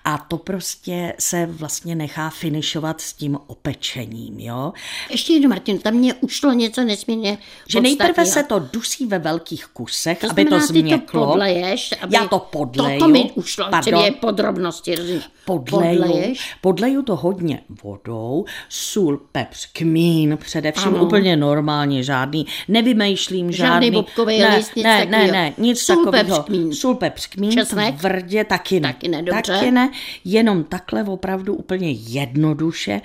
a 0.06 0.17
to 0.17 0.38
prostě 0.38 1.13
se 1.19 1.45
vlastně 1.45 1.95
nechá 1.95 2.30
finišovat 2.30 3.01
s 3.01 3.13
tím 3.13 3.38
opečením, 3.47 4.39
jo. 4.39 4.73
Ještě 5.10 5.34
jedno, 5.34 5.49
Martin, 5.49 5.80
tam 5.80 5.93
mě 5.93 6.13
ušlo 6.13 6.53
něco 6.53 6.84
nesmírně 6.84 7.38
Že 7.67 7.82
nejprve 7.82 8.25
se 8.25 8.43
to 8.43 8.60
dusí 8.60 9.06
ve 9.06 9.19
velkých 9.19 9.65
kusech, 9.67 10.19
To 10.19 10.30
aby 10.32 10.45
to 10.45 10.49
znamená, 10.49 10.67
ty 10.67 10.73
to 10.73 10.80
změklo. 10.80 11.25
podleješ, 11.27 11.89
aby... 12.01 12.15
Já 12.15 12.27
to 12.27 12.39
podleju. 12.39 12.99
To, 12.99 13.06
to 13.06 13.12
mi 13.12 13.32
ušlo, 13.36 13.65
Pardon. 13.69 14.03
je 14.03 14.12
podrobnosti, 14.12 14.95
rozumíš? 14.95 15.23
Podleju, 15.45 16.01
Podleješ. 16.01 16.57
Podleju 16.62 17.02
to 17.02 17.15
hodně 17.15 17.60
vodou, 17.84 18.46
sůl, 18.70 19.22
pepř, 19.32 19.65
kmín, 19.74 20.38
především 20.41 20.96
Ano. 20.96 21.06
úplně 21.06 21.36
normálně, 21.38 22.04
žádný, 22.04 22.46
nevymýšlím 22.67 23.52
Žádný 23.52 23.88
žádný. 23.88 23.91
bobkovej 23.91 24.39
ne, 24.39 24.56
list, 24.58 24.76
nic 24.76 24.84
ne, 24.84 25.06
ne, 25.06 25.06
takovýho. 25.06 25.32
ne, 25.34 25.54
nic 25.58 25.80
Sůl, 25.82 25.96
takového. 26.06 26.36
pepř, 26.38 26.46
kmín. 26.48 26.74
Sůl, 26.74 26.96
pepř, 26.96 27.28
kmín, 27.28 27.52
Česnek? 27.52 27.96
tvrdě 28.00 28.43
taky 28.43 28.80
ne. 28.80 28.93
Taky 28.93 29.08
ne, 29.08 29.22
dobře. 29.24 29.41
Taky 29.54 29.72
ne, 29.72 29.89
jenom 30.26 30.63
takhle 30.63 31.04
opravdu 31.04 31.56
úplně 31.56 31.91
jednoduše. 31.91 33.02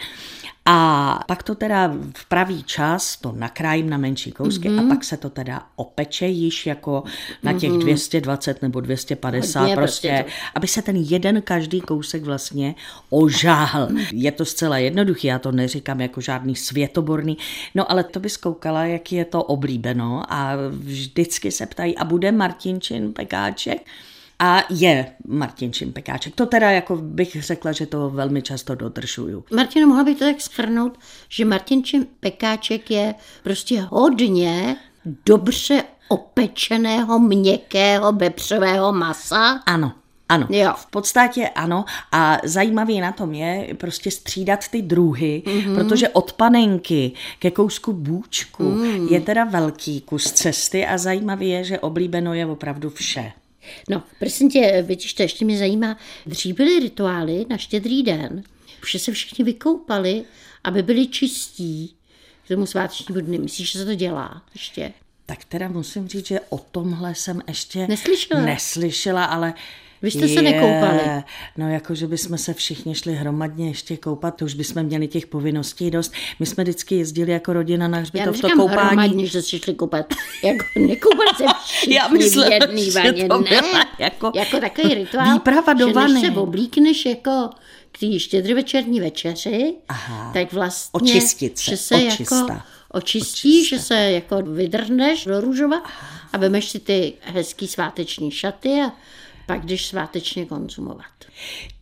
A 0.67 1.21
pak 1.27 1.43
to 1.43 1.55
teda 1.55 1.93
v 2.17 2.25
pravý 2.29 2.63
čas 2.63 3.17
to 3.17 3.33
nakrájím 3.37 3.91
na 3.91 3.99
menší 3.99 4.33
kousky 4.33 4.69
Mhm. 4.69 4.79
mm-hmm. 4.79 4.93
a 4.93 4.95
pak 4.95 5.05
se 5.05 5.17
to 5.17 5.31
teda 5.31 5.63
opeče 5.77 6.27
již 6.27 6.67
jako 6.67 7.05
na 7.43 7.53
těch 7.53 7.71
mm-hmm. 7.71 7.81
220 7.81 8.63
nebo 8.63 8.81
250 8.81 9.61
Hodně 9.61 9.75
prostě, 9.77 10.09
prostě 10.09 10.25
aby 10.55 10.67
se 10.69 10.83
ten 10.83 10.97
jeden 10.97 11.43
každý 11.43 11.81
kousek 11.81 12.23
vlastně 12.23 12.75
ožáhl. 13.11 13.89
Je 14.13 14.33
to 14.33 14.45
zcela 14.45 14.79
jednoduché, 14.79 15.29
já 15.29 15.39
to 15.39 15.53
neříkám 15.53 16.01
jako 16.01 16.21
žádný 16.21 16.57
světoborný, 16.57 17.39
no 17.75 17.91
ale 17.91 18.05
to 18.05 18.21
by 18.21 18.29
zkoukala, 18.29 18.85
jak 18.85 19.13
je 19.13 19.25
to 19.25 19.43
oblíbeno 19.43 20.23
a 20.29 20.53
vždycky 20.71 21.51
se 21.51 21.67
ptají, 21.67 21.99
a 21.99 22.05
bude 22.05 22.33
Martinčin 22.33 23.13
pekáček? 23.13 23.87
A 24.45 24.65
je 24.71 25.07
Martinčin 25.27 25.93
pekáček. 25.93 26.35
To 26.35 26.47
teda 26.47 26.71
jako 26.71 26.97
bych 26.97 27.43
řekla, 27.43 27.73
že 27.73 27.87
to 27.87 28.11
velmi 28.11 28.43
často 28.43 28.75
dodržuju. 28.75 29.45
Martino, 29.57 29.87
mohla 29.87 30.05
bych 30.05 30.19
to 30.19 30.25
tak 30.25 30.41
schrnout, 30.41 30.99
že 31.29 31.45
Martinčin 31.45 32.07
pekáček 32.21 32.91
je 32.91 33.15
prostě 33.43 33.81
hodně 33.81 34.77
dobře 35.27 35.83
opečeného, 36.09 37.19
měkkého 37.19 38.13
vepřového 38.13 38.93
masa. 38.93 39.61
Ano, 39.67 39.93
ano, 40.29 40.47
Jo. 40.51 40.73
v 40.77 40.87
podstatě 40.87 41.49
ano 41.49 41.85
a 42.13 42.39
zajímavý 42.45 43.01
na 43.01 43.13
tom 43.13 43.35
je 43.35 43.75
prostě 43.75 44.11
střídat 44.11 44.69
ty 44.69 44.83
druhy, 44.83 45.43
mm-hmm. 45.47 45.75
protože 45.75 46.09
od 46.09 46.33
panenky 46.33 47.13
ke 47.39 47.51
kousku 47.51 47.93
bůčku 47.93 48.63
mm. 48.63 49.09
je 49.09 49.21
teda 49.21 49.45
velký 49.45 50.01
kus 50.01 50.33
cesty 50.33 50.87
a 50.87 50.99
zajímavý 50.99 51.49
je, 51.49 51.65
že 51.65 51.79
oblíbeno 51.79 52.35
je 52.35 52.47
opravdu 52.47 52.91
vše. 52.91 53.33
No, 53.89 54.03
prosím 54.19 54.51
tě, 54.51 54.85
vidíš, 54.87 55.15
to 55.15 55.23
ještě 55.23 55.45
mě 55.45 55.59
zajímá. 55.59 55.97
Dřív 56.27 56.57
byly 56.57 56.79
rituály 56.79 57.47
na 57.49 57.57
štědrý 57.57 58.03
den, 58.03 58.43
už 58.83 58.97
se 58.99 59.13
všichni 59.13 59.45
vykoupali, 59.45 60.25
aby 60.65 60.83
byli 60.83 61.07
čistí 61.07 61.95
k 62.45 62.49
tomu 62.49 62.67
svátečnímu 62.67 63.21
dny. 63.21 63.39
Myslíš, 63.39 63.73
že 63.73 63.79
se 63.79 63.85
to 63.85 63.95
dělá 63.95 64.43
ještě? 64.55 64.93
Tak 65.27 65.45
teda 65.45 65.69
musím 65.69 66.09
říct, 66.09 66.27
že 66.27 66.41
o 66.49 66.59
tomhle 66.59 67.15
jsem 67.15 67.43
ještě 67.49 67.87
Neslyšela? 67.87 68.41
neslyšela, 68.41 69.25
ale 69.25 69.55
Vy 70.03 70.11
jste 70.11 70.29
se 70.29 70.43
nekoupali? 70.43 71.01
No 71.57 71.69
jako, 71.71 71.95
že 71.95 72.07
bychom 72.07 72.39
se 72.39 72.55
všichni 72.55 72.95
šli 72.95 73.15
hromadně 73.15 73.69
ještě 73.69 73.97
koupat, 73.97 74.37
to 74.37 74.45
už 74.45 74.55
bychom 74.55 74.83
měli 74.83 75.09
těch 75.09 75.27
povinností 75.27 75.91
dost. 75.91 76.13
My 76.41 76.47
jsme 76.47 76.65
vždycky 76.65 76.95
jezdili 76.95 77.33
jako 77.33 77.53
rodina 77.53 77.89
na 77.89 77.99
hřbitov 77.99 78.41
to 78.41 78.49
koupání. 78.57 78.87
hromadně, 78.87 79.27
že 79.27 79.43
se 79.43 79.59
šli 79.59 79.75
koupat. 79.75 80.07
Jako 80.45 80.65
nekoupali 80.77 81.29
se 81.37 81.45
všichni 81.65 81.95
Já 81.95 82.09
myslela, 82.09 82.49
v 82.49 82.53
jedný 82.53 82.91
vaně. 82.91 83.29
ne, 83.51 83.61
jako 83.99 84.33
jako 84.35 84.61
takový 84.61 84.95
rituál, 84.95 85.33
výprava 85.33 85.73
do 85.73 85.87
že 85.89 85.93
vany. 85.95 86.13
než 86.15 86.23
se 86.35 86.41
oblíkneš 86.41 87.07
jako 87.07 87.51
k 87.93 87.99
té 87.99 88.19
štědrovečerní 88.19 89.01
večeři, 89.01 89.75
Aha. 89.89 90.31
tak 90.35 90.53
vlastně, 90.53 90.91
Očistit 90.93 91.59
se, 91.59 91.71
že 91.71 91.77
se 91.77 91.95
očista. 91.95 92.37
jako 92.37 92.61
očistí, 92.91 93.65
že 93.65 93.79
se 93.79 93.95
jako 93.95 94.43
vydrhneš 94.43 95.25
do 95.25 95.41
růžova 95.41 95.83
a 96.33 96.39
vemeš 96.39 96.71
si 96.71 96.79
ty 96.81 97.13
hezký 97.21 97.69
sváteční 97.69 98.31
šaty 98.31 98.69
a 98.87 98.93
pak 99.47 99.65
jdeš 99.65 99.87
svátečně 99.87 100.47
konzumovat. 100.47 101.07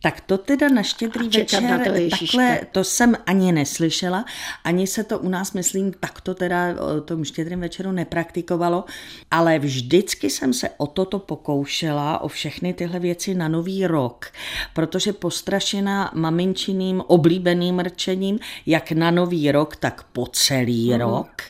Tak 0.01 0.21
to 0.21 0.37
teda 0.37 0.69
na 0.69 0.83
štědrý 0.83 1.29
večer, 1.29 1.63
na 1.63 1.85
Ježíška. 1.85 2.37
takhle, 2.37 2.59
to 2.71 2.83
jsem 2.83 3.15
ani 3.25 3.51
neslyšela, 3.51 4.25
ani 4.63 4.87
se 4.87 5.03
to 5.03 5.19
u 5.19 5.29
nás, 5.29 5.53
myslím, 5.53 5.93
takto 5.93 6.33
teda 6.35 6.75
o 6.97 7.01
tom 7.01 7.23
štědrým 7.23 7.59
večeru 7.59 7.91
nepraktikovalo, 7.91 8.83
ale 9.31 9.59
vždycky 9.59 10.29
jsem 10.29 10.53
se 10.53 10.69
o 10.77 10.87
toto 10.87 11.19
pokoušela, 11.19 12.19
o 12.21 12.27
všechny 12.27 12.73
tyhle 12.73 12.99
věci 12.99 13.35
na 13.35 13.47
nový 13.47 13.87
rok, 13.87 14.25
protože 14.73 15.13
postrašená 15.13 16.11
maminčiným 16.13 17.01
oblíbeným 17.07 17.79
rčením, 17.79 18.39
jak 18.65 18.91
na 18.91 19.11
nový 19.11 19.51
rok, 19.51 19.75
tak 19.75 20.03
po 20.03 20.27
celý 20.27 20.89
Mhm. 20.89 20.99
rok, 20.99 21.41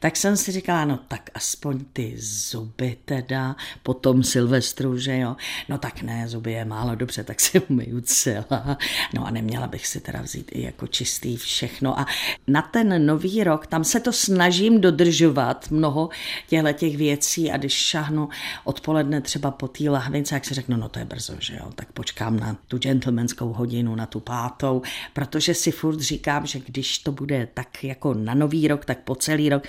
tak 0.00 0.16
jsem 0.16 0.36
si 0.36 0.52
říkala, 0.52 0.84
no 0.84 0.98
tak 1.08 1.30
aspoň 1.34 1.84
ty 1.92 2.14
zuby 2.18 2.96
teda, 3.04 3.56
po 3.82 3.94
tom 3.94 4.22
Silvestru, 4.22 4.98
že 4.98 5.18
jo. 5.18 5.36
No 5.68 5.78
tak 5.78 6.02
ne, 6.02 6.28
zuby 6.28 6.52
je 6.52 6.64
málo 6.64 6.94
dobře, 6.94 7.24
tak 7.24 7.40
si 7.40 7.60
umyju 7.68 8.00
celá. 8.00 8.78
No 9.14 9.26
a 9.26 9.30
neměla 9.30 9.66
bych 9.66 9.86
si 9.86 10.00
teda 10.00 10.22
vzít 10.22 10.50
i 10.52 10.62
jako 10.62 10.86
čistý 10.86 11.36
všechno. 11.36 12.00
A 12.00 12.06
na 12.46 12.62
ten 12.62 13.06
nový 13.06 13.44
rok, 13.44 13.66
tam 13.66 13.84
se 13.84 14.00
to 14.00 14.12
snažím 14.12 14.80
dodržovat 14.80 15.70
mnoho 15.70 16.08
těchto 16.48 16.72
těch 16.72 16.96
věcí 16.96 17.50
a 17.50 17.56
když 17.56 17.72
šahnu 17.72 18.28
odpoledne 18.64 19.20
třeba 19.20 19.50
po 19.50 19.68
té 19.68 19.90
lahvince, 19.90 20.34
jak 20.34 20.44
si 20.44 20.54
řeknu, 20.54 20.76
no 20.76 20.88
to 20.88 20.98
je 20.98 21.04
brzo, 21.04 21.34
že 21.38 21.54
jo, 21.54 21.70
tak 21.74 21.92
počkám 21.92 22.40
na 22.40 22.56
tu 22.68 22.78
gentlemanskou 22.78 23.52
hodinu, 23.52 23.94
na 23.94 24.06
tu 24.06 24.20
pátou, 24.20 24.82
protože 25.12 25.54
si 25.54 25.70
furt 25.70 26.00
říkám, 26.00 26.46
že 26.46 26.60
když 26.60 26.98
to 26.98 27.12
bude 27.12 27.48
tak 27.54 27.84
jako 27.84 28.14
na 28.14 28.34
nový 28.34 28.68
rok, 28.68 28.84
tak 28.84 28.98
po 28.98 29.14
celý 29.14 29.48
rok, 29.48 29.62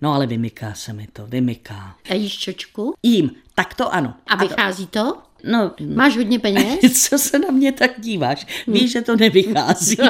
no 0.00 0.14
ale 0.14 0.26
vymyká 0.26 0.74
se 0.74 0.92
mi 0.92 1.06
to, 1.06 1.26
vymyká. 1.26 1.96
A 2.10 2.14
jíš 2.14 2.38
čočku? 2.38 2.94
Jím, 3.02 3.30
tak 3.54 3.74
to 3.74 3.94
ano. 3.94 4.14
A 4.26 4.36
vychází 4.36 4.86
to? 4.86 5.27
No, 5.44 5.72
Máš 5.94 6.16
hodně 6.16 6.38
peněz? 6.38 6.78
co 7.08 7.18
se 7.18 7.38
na 7.38 7.50
mě 7.50 7.72
tak 7.72 7.90
díváš? 7.98 8.46
Víš, 8.66 8.92
že 8.92 9.02
to 9.02 9.16
nevychází. 9.16 9.96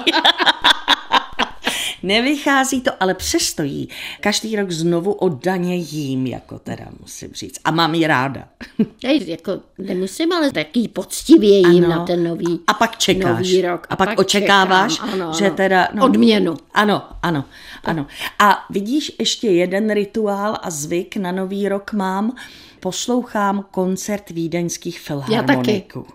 Nevychází 2.02 2.80
to, 2.80 2.90
ale 3.00 3.14
přesto 3.14 3.62
jí 3.62 3.88
každý 4.20 4.56
rok 4.56 4.70
znovu 4.70 5.12
oddaně 5.12 5.76
jím, 5.76 6.26
jako 6.26 6.58
teda 6.58 6.84
musím 7.00 7.32
říct. 7.32 7.60
A 7.64 7.70
mám 7.70 7.94
ji 7.94 8.06
ráda. 8.06 8.48
Ej, 9.04 9.24
jako 9.26 9.60
nemusím, 9.78 10.32
ale 10.32 10.52
taky 10.52 10.88
poctivě 10.88 11.58
jím 11.58 11.84
Ano. 11.84 11.88
na 11.88 12.04
ten 12.04 12.24
nový 12.24 12.60
A 12.66 12.74
pak 12.74 12.98
čekáš. 12.98 13.36
Nový 13.38 13.62
rok. 13.62 13.86
A 13.90 13.96
pak 13.96 14.18
očekáváš, 14.18 14.94
čekám, 14.94 15.10
ano, 15.12 15.32
že 15.38 15.46
ano. 15.46 15.56
teda... 15.56 15.88
no. 15.92 16.04
Odměnu. 16.04 16.56
Ano, 16.74 17.02
ano, 17.22 17.44
ano. 17.84 18.06
A 18.38 18.66
vidíš, 18.70 19.12
ještě 19.18 19.48
jeden 19.50 19.90
rituál 19.90 20.58
a 20.62 20.70
zvyk 20.70 21.16
na 21.16 21.32
nový 21.32 21.68
rok 21.68 21.92
mám. 21.92 22.36
Poslouchám 22.80 23.64
koncert 23.70 24.30
vídeňských 24.30 25.00
filharmoniků. 25.00 26.06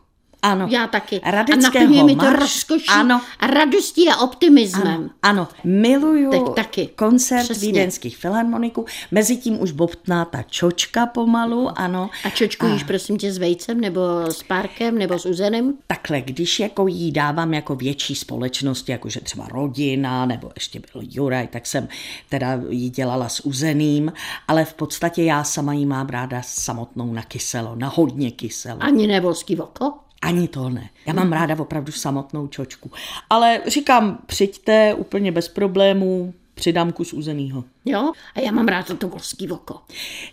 Ano. 0.44 0.68
Já 0.72 0.88
taky. 0.88 1.20
a 1.22 1.32
Radeckého 1.32 1.64
naplňuje 1.86 2.04
mi 2.04 2.16
to 2.16 2.34
rozkoší 2.34 2.86
Ano, 2.90 3.22
a 3.40 3.48
radostí 3.48 4.10
a 4.10 4.18
optimismem. 4.18 4.86
ano, 4.88 5.10
ano, 5.22 5.48
miluju 5.64 6.32
Tak 6.32 6.56
taky. 6.56 6.90
koncert 6.96 7.44
Přesně. 7.44 7.68
vídeňských 7.68 8.18
filharmoniků. 8.18 8.86
Mezitím 9.12 9.62
už 9.62 9.72
bobtná 9.72 10.26
ta 10.26 10.44
čočka 10.44 11.06
pomalu, 11.06 11.70
ano. 11.80 12.10
A 12.26 12.30
čočku 12.30 12.66
jíš 12.66 12.84
prosím 12.84 13.18
tě 13.18 13.34
s 13.34 13.38
vejcem, 13.38 13.82
nebo 13.82 14.02
s 14.32 14.44
párkem, 14.44 14.98
nebo 14.98 15.20
s 15.20 15.26
uzenem? 15.26 15.74
Takhle, 15.88 16.22
když 16.22 16.60
jako 16.60 16.88
jí 16.88 17.12
dávám 17.12 17.54
jako 17.54 17.76
větší 17.76 18.16
společnosti, 18.16 18.92
jakože 18.92 19.22
třeba 19.22 19.48
rodina, 19.48 20.26
nebo 20.26 20.52
ještě 20.56 20.80
byl 20.94 21.02
Juraj, 21.10 21.48
tak 21.48 21.66
jsem 21.68 21.88
teda 22.30 22.60
jí 22.70 22.90
dělala 22.90 23.30
s 23.30 23.46
uzeným, 23.46 24.14
ale 24.48 24.66
v 24.66 24.74
podstatě 24.74 25.24
já 25.24 25.44
sama 25.44 25.74
jí 25.74 25.86
mám 25.86 26.08
ráda 26.08 26.42
samotnou 26.46 27.14
na 27.14 27.22
kyselo, 27.22 27.76
na 27.76 27.92
hodně 27.96 28.32
kyselo. 28.32 28.84
Ani 28.84 29.08
ne 29.08 29.22
volský 29.22 29.56
voko? 29.56 29.94
Ani 30.24 30.48
to 30.48 30.70
ne. 30.70 30.90
Já 31.06 31.14
mám 31.14 31.32
ráda 31.34 31.56
opravdu 31.60 31.92
samotnou 31.92 32.48
čočku. 32.48 32.92
Ale 33.30 33.62
říkám, 33.68 34.18
přijďte 34.26 34.94
úplně 34.94 35.32
bez 35.32 35.48
problémů, 35.48 36.34
přidám 36.56 36.92
kus 36.92 37.14
uzenýho. 37.14 37.64
Jo? 37.86 38.12
A 38.36 38.40
já 38.40 38.52
mám 38.52 38.68
rád 38.68 38.92
to 38.98 39.08
volský 39.08 39.48
voko. 39.48 39.80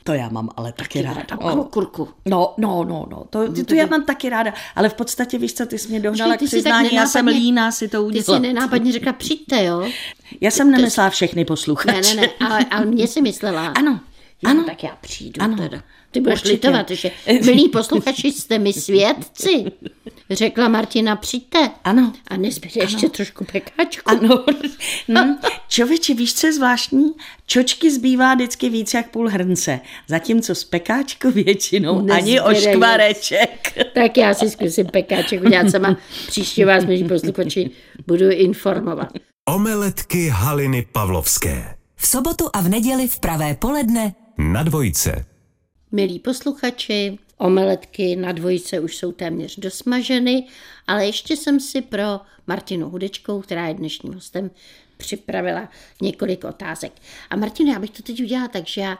To 0.04 0.12
já 0.12 0.28
mám 0.28 0.48
ale 0.56 0.72
taky 0.72 1.02
ráda. 1.02 1.22
Takovou 1.22 1.64
kurku. 1.64 2.08
No, 2.26 2.54
no, 2.58 2.84
no, 2.84 3.06
no, 3.10 3.24
to, 3.30 3.52
to, 3.52 3.64
to 3.64 3.74
já 3.74 3.86
mám 3.86 4.04
taky 4.04 4.28
ráda, 4.28 4.52
ale 4.76 4.88
v 4.88 4.94
podstatě 4.94 5.38
víš 5.38 5.54
co, 5.54 5.66
ty 5.66 5.78
jsi 5.78 5.88
mě 5.88 6.00
dohnala 6.00 6.32
Počkej, 6.32 6.48
k 6.48 6.50
ty 6.50 6.56
přiznání, 6.56 6.94
já 6.94 7.06
jsem 7.06 7.26
líná 7.26 7.72
si 7.72 7.88
to 7.88 7.98
Ty 7.98 8.04
udělat. 8.06 8.24
si 8.26 8.40
nenápadně 8.40 8.92
řekla, 8.92 9.12
přijďte, 9.12 9.64
jo? 9.64 9.88
Já 10.40 10.50
jsem 10.50 10.70
nemyslela 10.70 11.10
všechny 11.10 11.44
posluchače. 11.44 12.14
Ne, 12.14 12.14
ne, 12.14 12.22
ne, 12.40 12.46
ale, 12.48 12.64
ale 12.70 12.86
mě 12.86 13.06
si 13.06 13.22
myslela. 13.22 13.66
Ano, 13.66 14.00
Jo, 14.42 14.50
ano. 14.50 14.64
tak 14.64 14.82
já 14.84 14.96
přijdu 15.00 15.42
Ano. 15.42 15.56
teda. 15.56 15.82
Ty 16.10 16.20
budeš 16.20 16.40
Určitě. 16.40 16.52
litovat, 16.52 16.90
že 16.90 17.10
milí 17.44 17.68
posluchači, 17.68 18.32
jste 18.32 18.58
mi 18.58 18.72
svědci. 18.72 19.64
Řekla 20.30 20.68
Martina, 20.68 21.16
přijďte. 21.16 21.70
Ano. 21.84 22.12
A 22.28 22.36
nezbyde 22.36 22.80
ještě 22.80 23.08
trošku 23.08 23.44
pekáčku. 23.52 24.10
Ano. 24.10 24.44
hm. 25.08 25.34
Čověče, 25.68 26.14
víš, 26.14 26.34
co 26.34 26.46
je 26.46 26.52
zvláštní? 26.52 27.12
Čočky 27.46 27.90
zbývá 27.90 28.34
vždycky 28.34 28.68
víc 28.68 28.94
jak 28.94 29.10
půl 29.10 29.28
hrnce, 29.28 29.80
zatímco 30.08 30.54
z 30.54 30.64
pekáčku 30.64 31.30
většinou 31.30 31.98
ani 31.98 32.34
Nezbyde 32.34 32.42
oškvareček. 32.42 33.72
Tak 33.94 34.16
já 34.16 34.34
si 34.34 34.50
zkusím 34.50 34.86
pekáček 34.86 35.42
udělat 35.42 35.70
sama. 35.70 35.96
Příště 36.26 36.66
vás, 36.66 36.84
milí 36.84 37.04
posluchači, 37.04 37.70
budu 38.06 38.30
informovat. 38.30 39.08
Omeletky 39.48 40.28
Haliny 40.28 40.86
Pavlovské. 40.92 41.74
V 41.96 42.06
sobotu 42.06 42.48
a 42.52 42.60
v 42.60 42.68
neděli 42.68 43.08
v 43.08 43.20
pravé 43.20 43.54
poledne 43.54 44.14
Na 44.38 44.62
dvojce. 44.62 45.29
Milí 45.92 46.18
posluchači, 46.18 47.18
omeletky 47.38 48.16
na 48.16 48.32
dvojice 48.32 48.80
už 48.80 48.96
jsou 48.96 49.12
téměř 49.12 49.56
dosmaženy, 49.56 50.46
ale 50.86 51.06
ještě 51.06 51.36
jsem 51.36 51.60
si 51.60 51.82
pro 51.82 52.20
Martinu 52.46 52.90
Hudečkou, 52.90 53.40
která 53.40 53.68
je 53.68 53.74
dnešním 53.74 54.14
hostem, 54.14 54.50
připravila 54.96 55.68
několik 56.02 56.44
otázek. 56.44 56.92
A 57.30 57.36
Martino, 57.36 57.72
já 57.72 57.78
bych 57.78 57.90
to 57.90 58.02
teď 58.02 58.22
udělala 58.22 58.48
tak, 58.48 58.66
že 58.66 58.80
já 58.80 58.98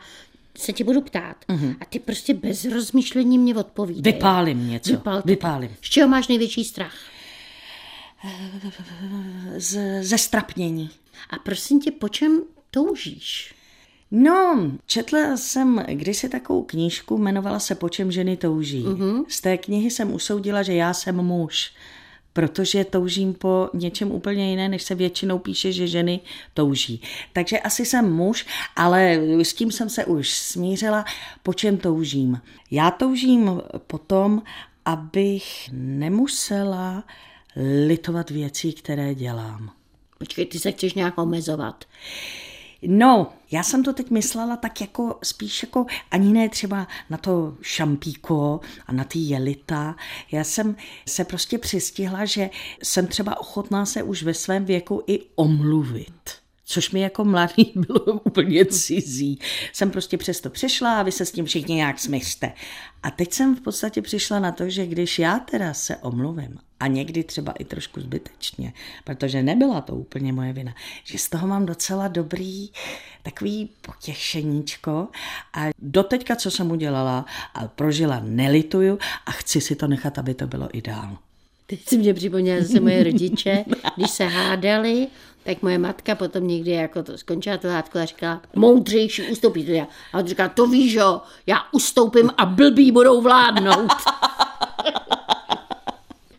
se 0.57 0.73
tě 0.73 0.85
budu 0.85 1.01
ptát 1.01 1.37
a 1.81 1.85
ty 1.85 1.99
prostě 1.99 2.35
bez 2.35 2.65
rozmýšlení 2.65 3.39
mě 3.39 3.55
odpovídej. 3.55 4.13
Vypálím 4.13 4.71
něco. 4.71 4.93
Vypál. 4.93 5.23
Vypálím. 5.25 5.77
Z 5.83 5.91
čeho 5.91 6.09
máš 6.09 6.29
největší 6.29 6.65
strach? 6.65 6.97
Z, 9.57 10.03
ze 10.05 10.19
strapnění. 10.19 10.91
A 11.31 11.39
prosím 11.39 11.81
tě, 11.81 11.91
po 11.91 12.09
čem 12.09 12.43
toužíš? 12.71 13.55
No, 14.11 14.71
četla 14.87 15.37
jsem 15.37 15.85
kdysi 15.89 16.29
takovou 16.29 16.63
knížku, 16.63 17.17
jmenovala 17.17 17.59
se 17.59 17.75
Po 17.75 17.89
čem 17.89 18.13
ženy 18.13 18.37
touží. 18.37 18.85
Mm-hmm. 18.85 19.25
Z 19.29 19.41
té 19.41 19.59
knihy 19.59 19.91
jsem 19.91 20.15
usoudila, 20.15 20.63
že 20.63 20.75
já 20.75 20.95
jsem 20.95 21.17
muž, 21.17 21.73
protože 22.33 22.85
toužím 22.85 23.35
po 23.35 23.69
něčem 23.75 24.13
úplně 24.13 24.51
jiné, 24.51 24.69
než 24.69 24.83
se 24.83 24.95
většinou 24.95 25.39
píše, 25.39 25.73
že 25.73 25.87
ženy 25.87 26.21
touží. 26.55 27.03
Takže 27.33 27.59
asi 27.59 27.85
jsem 27.85 28.13
muž, 28.13 28.47
ale 28.77 29.19
s 29.43 29.55
tím 29.55 29.73
jsem 29.73 29.89
se 29.89 30.05
už 30.05 30.31
smířila, 30.31 31.05
po 31.43 31.55
čem 31.55 31.77
toužím. 31.77 32.41
Já 32.71 32.91
toužím 32.91 33.61
potom, 33.87 34.43
abych 34.85 35.71
nemusela 35.73 37.05
litovat 37.87 38.31
věcí, 38.31 38.73
které 38.73 39.15
dělám. 39.15 39.71
Počkej, 40.19 40.47
ty 40.47 40.59
se 40.59 40.73
chceš 40.73 40.95
nějak 40.95 41.19
omezovat. 41.19 41.85
No, 42.83 43.33
já 43.51 43.63
jsem 43.63 43.85
to 43.85 43.93
teď 43.93 44.11
myslela 44.11 44.57
tak 44.57 44.81
jako 44.81 45.19
spíš 45.23 45.63
jako 45.63 45.87
ani 46.11 46.33
ne 46.33 46.49
třeba 46.49 46.89
na 47.11 47.17
to 47.17 47.57
šampíko 47.61 48.61
a 48.87 48.93
na 48.93 49.05
ty 49.05 49.19
jelita. 49.19 49.97
Já 50.33 50.45
jsem 50.45 50.77
se 51.09 51.25
prostě 51.25 51.59
přistihla, 51.59 52.25
že 52.25 52.51
jsem 52.83 53.07
třeba 53.07 53.41
ochotná 53.41 53.87
se 53.87 54.03
už 54.03 54.23
ve 54.23 54.35
svém 54.35 54.65
věku 54.65 55.03
i 55.07 55.21
omluvit. 55.35 56.41
Což 56.71 56.91
mi 56.91 57.01
jako 57.01 57.25
mladý 57.25 57.73
bylo 57.75 58.21
úplně 58.25 58.65
cizí. 58.65 59.39
Jsem 59.73 59.91
prostě 59.91 60.19
přesto 60.19 60.51
přešla 60.51 61.01
a 61.01 61.03
vy 61.03 61.13
se 61.13 61.27
s 61.27 61.33
tím 61.33 61.45
všichni 61.45 61.75
nějak 61.75 61.99
smyřte. 61.99 62.53
A 63.03 63.11
teď 63.11 63.33
jsem 63.33 63.57
v 63.57 63.61
podstatě 63.61 64.03
přišla 64.03 64.39
na 64.39 64.53
to, 64.53 64.71
že 64.71 64.87
když 64.87 65.19
já 65.19 65.39
teda 65.39 65.75
se 65.75 65.97
omluvím, 65.97 66.59
a 66.81 66.87
někdy 66.87 67.25
třeba 67.25 67.53
i 67.53 67.65
trošku 67.65 68.01
zbytečně, 68.01 68.73
protože 69.05 69.43
nebyla 69.43 69.81
to 69.81 69.95
úplně 69.95 70.33
moje 70.33 70.53
vina, 70.53 70.75
že 71.05 71.19
z 71.19 71.29
toho 71.29 71.47
mám 71.47 71.67
docela 71.67 72.09
dobrý 72.09 72.69
takový 73.23 73.71
potěšeníčko 73.81 75.09
a 75.53 75.67
doteďka, 75.79 76.37
co 76.37 76.51
jsem 76.51 76.71
udělala 76.71 77.25
a 77.55 77.69
prožila, 77.69 78.21
nelituju 78.25 78.99
a 79.27 79.31
chci 79.31 79.61
si 79.61 79.77
to 79.77 79.87
nechat, 79.87 80.19
aby 80.19 80.35
to 80.35 80.47
bylo 80.47 80.69
ideál. 80.73 81.19
Teď 81.71 81.89
si 81.89 81.99
mě 81.99 82.15
připomněla 82.15 82.61
zase 82.63 82.81
moje 82.81 83.05
rodiče, 83.05 83.65
když 83.97 84.11
se 84.11 84.25
hádali, 84.25 85.07
tak 85.43 85.63
moje 85.63 85.79
matka 85.79 86.15
potom 86.15 86.49
někdy 86.49 86.71
jako 86.71 87.03
to 87.03 87.19
skončila 87.19 87.57
tu 87.57 87.69
hádku 87.69 87.99
a 87.99 88.05
říkala, 88.05 88.43
moudřejší 88.57 89.23
ustoupí 89.23 89.65
to 89.65 89.71
já. 89.71 89.89
A 90.13 90.19
on 90.19 90.27
říká, 90.27 90.49
to 90.49 90.67
víš, 90.67 90.93
jo, 90.93 91.21
já 91.47 91.59
ustoupím 91.73 92.31
a 92.37 92.47
blbí 92.47 92.93
budou 92.93 93.21
vládnout. 93.21 93.93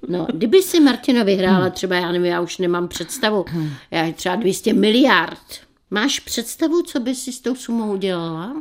No, 0.08 0.28
kdyby 0.34 0.62
si 0.64 0.80
Martina 0.80 1.24
vyhrála 1.24 1.70
třeba, 1.70 1.96
já 1.96 2.12
nevím, 2.12 2.32
já 2.32 2.42
už 2.42 2.58
nemám 2.58 2.88
představu, 2.88 3.46
já 3.92 4.12
třeba 4.12 4.36
200 4.36 4.74
miliard. 4.74 5.48
Máš 5.92 6.20
představu, 6.20 6.82
co 6.82 7.00
by 7.00 7.16
si 7.16 7.32
s 7.32 7.40
tou 7.40 7.56
sumou 7.56 7.94
udělala? 7.94 8.54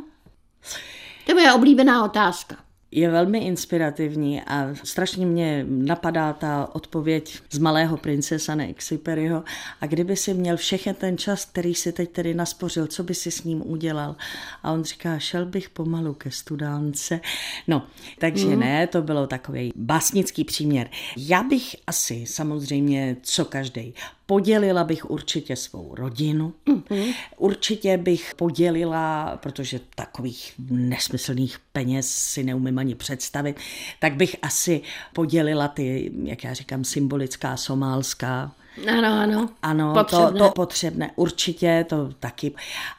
To 1.25 1.31
je 1.31 1.35
moje 1.35 1.53
oblíbená 1.53 2.05
otázka. 2.05 2.55
Je 2.91 3.09
velmi 3.09 3.39
inspirativní 3.39 4.41
a 4.41 4.69
strašně 4.83 5.25
mě 5.25 5.65
napadá 5.67 6.33
ta 6.33 6.69
odpověď 6.75 7.39
z 7.51 7.57
Malého 7.57 7.97
princesa 7.97 8.55
Exuperyho. 8.61 9.43
A 9.81 9.85
kdyby 9.85 10.15
si 10.15 10.33
měl 10.33 10.57
všechen 10.57 10.95
ten 10.95 11.17
čas, 11.17 11.45
který 11.45 11.75
si 11.75 11.91
teď 11.91 12.11
tedy 12.11 12.33
naspořil, 12.33 12.87
co 12.87 13.03
by 13.03 13.15
si 13.15 13.31
s 13.31 13.43
ním 13.43 13.61
udělal? 13.65 14.15
A 14.63 14.71
on 14.71 14.83
říká, 14.83 15.19
šel 15.19 15.45
bych 15.45 15.69
pomalu 15.69 16.13
ke 16.13 16.31
studánce. 16.31 17.19
No, 17.67 17.87
takže 18.19 18.47
mm. 18.47 18.59
ne, 18.59 18.87
to 18.87 19.01
bylo 19.01 19.27
takový 19.27 19.73
básnický 19.75 20.43
příměr. 20.43 20.89
Já 21.17 21.43
bych 21.43 21.75
asi 21.87 22.25
samozřejmě, 22.27 23.17
co 23.21 23.45
každý, 23.45 23.93
Podělila 24.31 24.83
bych 24.83 25.09
určitě 25.09 25.55
svou 25.55 25.95
rodinu. 25.95 26.53
Mm-hmm. 26.67 27.13
Určitě 27.37 27.97
bych 27.97 28.33
podělila, 28.35 29.37
protože 29.37 29.79
takových 29.95 30.53
nesmyslných 30.69 31.59
peněz 31.73 32.09
si 32.09 32.43
neumím 32.43 32.79
ani 32.79 32.95
představit, 32.95 33.59
tak 33.99 34.15
bych 34.15 34.35
asi 34.41 34.81
podělila 35.13 35.67
ty, 35.67 36.11
jak 36.23 36.43
já 36.43 36.53
říkám, 36.53 36.83
symbolická 36.83 37.57
somálská 37.57 38.51
ano, 38.97 39.07
ano. 39.07 39.49
Ano, 39.61 39.93
potřebné. 39.93 40.39
To, 40.39 40.47
to 40.47 40.51
potřebné, 40.51 41.11
určitě, 41.15 41.85
to 41.89 42.09
taky. 42.19 42.55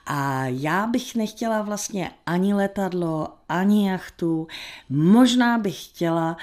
A 0.06 0.46
já 0.46 0.86
bych 0.86 1.14
nechtěla 1.14 1.62
vlastně 1.62 2.10
ani 2.26 2.54
letadlo, 2.54 3.28
ani 3.48 3.88
jachtu. 3.88 4.46
Možná 4.88 5.58
bych 5.58 5.84
chtěla 5.84 6.36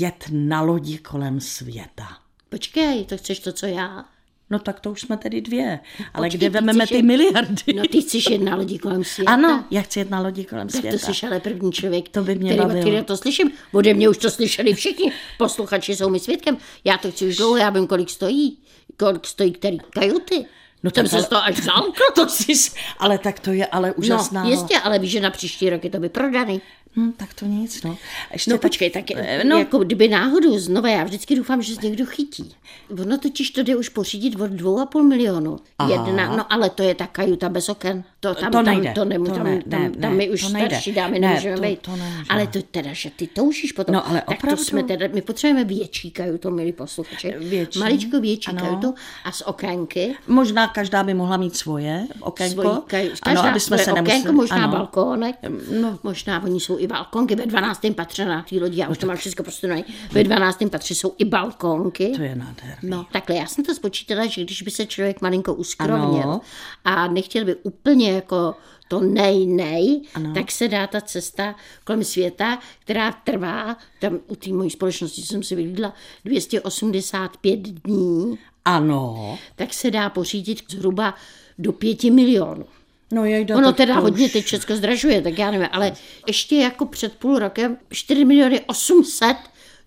jet 0.00 0.24
na 0.30 0.60
lodi 0.60 0.98
kolem 0.98 1.40
světa. 1.40 2.08
Počkej, 2.48 3.04
to 3.04 3.16
chceš 3.16 3.40
to, 3.40 3.52
co 3.52 3.66
já? 3.66 4.04
No 4.50 4.58
tak 4.58 4.80
to 4.80 4.90
už 4.90 5.00
jsme 5.00 5.16
tedy 5.16 5.40
dvě. 5.40 5.80
Ale 6.14 6.26
Počkej, 6.26 6.38
kde 6.38 6.50
vememe 6.50 6.86
ty 6.86 7.02
miliardy? 7.02 7.72
No 7.76 7.82
ty 7.90 8.02
chceš 8.02 8.30
jet 8.30 8.42
na 8.42 8.56
lodi 8.56 8.78
kolem 8.78 9.04
světa? 9.04 9.32
Ano, 9.32 9.64
já 9.70 9.82
chci 9.82 9.98
jet 9.98 10.10
na 10.10 10.20
lodi 10.20 10.44
kolem 10.44 10.68
světa. 10.68 10.88
Tak 10.98 11.06
to 11.06 11.14
jsi 11.14 11.26
ale 11.26 11.40
první 11.40 11.72
člověk, 11.72 12.08
to 12.08 12.22
by 12.22 12.34
mě 12.34 12.50
který, 12.50 12.60
bavilo. 12.60 12.80
který 12.80 13.04
to 13.04 13.16
slyším. 13.16 13.50
Ode 13.72 13.94
mě 13.94 14.08
už 14.08 14.18
to 14.18 14.30
slyšeli 14.30 14.74
všichni. 14.74 15.12
Posluchači 15.38 15.96
jsou 15.96 16.10
mi 16.10 16.20
svědkem. 16.20 16.58
Já 16.84 16.98
to 16.98 17.10
chci 17.10 17.26
už 17.28 17.36
dlouho, 17.36 17.56
já 17.56 17.70
vím, 17.70 17.86
kolik 17.86 18.10
stojí. 18.10 18.58
Kolik 18.96 19.26
stojí 19.26 19.52
který 19.52 19.78
kajuty. 19.78 20.46
No 20.82 20.90
tam 20.90 21.06
se 21.06 21.22
to 21.22 21.44
až 21.44 21.58
vzal. 21.58 21.92
to 22.14 22.28
jsi, 22.28 22.52
ale 22.98 23.18
tak 23.18 23.40
to 23.40 23.50
je 23.50 23.66
ale 23.66 23.92
úžasná. 23.92 24.44
No, 24.44 24.50
jistě, 24.50 24.78
ale 24.78 24.98
víš, 24.98 25.10
že 25.10 25.20
na 25.20 25.30
příští 25.30 25.70
rok 25.70 25.84
je 25.84 25.90
to 25.90 26.00
vyprodaný. 26.00 26.60
Hmm, 26.98 27.12
tak 27.12 27.34
to 27.34 27.46
nic, 27.46 27.82
no. 27.82 27.96
Ještě 28.32 28.50
no 28.50 28.54
tak, 28.54 28.62
počkej, 28.62 28.90
tak 28.90 29.04
eh, 29.10 29.44
no. 29.44 29.58
jako 29.58 29.78
kdyby 29.78 30.08
náhodou 30.08 30.58
znova, 30.58 30.88
já 30.88 31.04
vždycky 31.04 31.36
doufám, 31.36 31.62
že 31.62 31.74
se 31.74 31.80
někdo 31.86 32.06
chytí. 32.06 32.54
Ono 33.02 33.18
totiž 33.18 33.50
to 33.50 33.62
jde 33.62 33.76
už 33.76 33.88
pořídit 33.88 34.40
od 34.40 34.50
dvou 34.50 34.80
a 34.80 34.86
půl 34.86 35.02
milionu. 35.02 35.58
Aha. 35.78 35.92
Jedna, 35.92 36.36
no 36.36 36.52
ale 36.52 36.70
to 36.70 36.82
je 36.82 36.94
ta 36.94 37.06
kajuta 37.06 37.48
bez 37.48 37.68
oken. 37.68 38.04
To, 38.20 38.34
tam, 38.34 38.52
to 38.52 38.62
nejde. 38.62 38.84
Tam, 38.84 38.94
to, 38.94 39.04
nemů, 39.04 39.24
to 39.24 39.32
tam, 39.32 39.44
ne, 39.44 39.62
tam, 39.70 39.82
ne, 39.82 39.90
tam 39.90 40.16
my 40.16 40.30
už 40.30 40.44
starší 40.44 40.92
dámy 40.92 41.18
ne, 41.18 41.28
nemůžeme 41.28 41.56
to, 41.56 41.62
být. 41.62 41.80
To 41.80 41.90
nemůžeme. 41.90 42.24
ale 42.28 42.46
to 42.46 42.62
teda, 42.62 42.92
že 42.92 43.10
ty 43.10 43.26
toužíš 43.26 43.72
potom. 43.72 43.94
No 43.94 44.08
ale 44.08 44.22
tak 44.26 44.38
opravdu. 44.38 44.56
to 44.56 44.64
jsme 44.64 44.82
teda, 44.82 45.06
my 45.12 45.22
potřebujeme 45.22 45.64
větší 45.64 46.10
kajutu, 46.10 46.50
milí 46.50 46.72
posluchači. 46.72 47.34
Větší. 47.38 47.78
Maličko 47.78 48.20
větší 48.20 48.50
ano. 48.50 48.60
kajutu 48.60 48.94
a 49.24 49.32
z 49.32 49.42
okénky. 49.42 50.14
Možná 50.26 50.68
každá 50.68 51.02
by 51.02 51.14
mohla 51.14 51.36
mít 51.36 51.56
svoje 51.56 52.06
okénko. 52.20 52.62
Svojí 52.62 52.78
kaju, 52.86 53.10
ano, 53.22 53.40
aby 53.40 53.60
jsme 53.60 53.78
se 53.78 53.92
okénko, 53.92 54.10
nemuseli. 54.10 54.34
možná 54.34 54.64
ano. 54.64 54.72
balkónek. 54.72 55.36
No. 55.80 55.98
Možná 56.02 56.42
oni 56.42 56.60
jsou 56.60 56.78
i 56.78 56.87
balkonky 56.88 57.34
ve 57.34 57.46
12. 57.46 57.80
patře 57.94 58.24
na 58.24 58.42
té 58.42 58.56
lodi, 58.56 58.80
já 58.80 58.88
už 58.88 58.98
to 58.98 59.06
mám 59.06 59.16
všechno 59.16 59.44
prostě 59.44 59.84
Ve 60.12 60.24
12. 60.24 60.58
patře 60.70 60.94
jsou 60.94 61.14
i 61.18 61.24
balkonky. 61.24 62.12
To 62.16 62.22
je 62.22 62.36
nádherný. 62.36 62.90
No, 62.90 63.06
takhle 63.12 63.36
já 63.36 63.46
jsem 63.46 63.64
to 63.64 63.74
spočítala, 63.74 64.26
že 64.26 64.44
když 64.44 64.62
by 64.62 64.70
se 64.70 64.86
člověk 64.86 65.20
malinko 65.20 65.54
uskrovnil 65.54 66.22
Ano. 66.22 66.40
a 66.84 67.08
nechtěl 67.08 67.44
by 67.44 67.54
úplně 67.54 68.12
jako 68.12 68.54
to 68.88 69.00
nej, 69.00 69.46
nej, 69.46 70.02
Ano. 70.14 70.34
tak 70.34 70.50
se 70.50 70.68
dá 70.68 70.86
ta 70.86 71.00
cesta 71.00 71.54
kolem 71.84 72.04
světa, 72.04 72.58
která 72.78 73.12
trvá, 73.12 73.76
tam 74.00 74.18
u 74.28 74.36
té 74.36 74.50
mojí 74.52 74.70
společnosti 74.70 75.22
jsem 75.22 75.42
si 75.42 75.54
vylídla, 75.56 75.94
285 76.24 77.60
dní, 77.60 78.38
Ano. 78.64 79.38
tak 79.56 79.74
se 79.74 79.90
dá 79.90 80.10
pořídit 80.10 80.58
zhruba 80.70 81.14
do 81.58 81.72
pěti 81.72 82.10
milionů. 82.10 82.64
No 83.12 83.24
jejda, 83.24 83.56
Ono 83.56 83.72
teda 83.72 83.94
to 83.94 84.00
hodně 84.00 84.26
už- 84.26 84.32
teď 84.32 84.44
všechno 84.44 84.76
zdražuje, 84.76 85.22
tak 85.22 85.38
já 85.38 85.50
nevím, 85.50 85.68
ale 85.72 85.92
ještě 86.26 86.56
jako 86.56 86.86
před 86.86 87.12
půl 87.14 87.38
rokem 87.38 87.76
4 87.90 88.24
miliony 88.24 88.60
800 88.66 89.36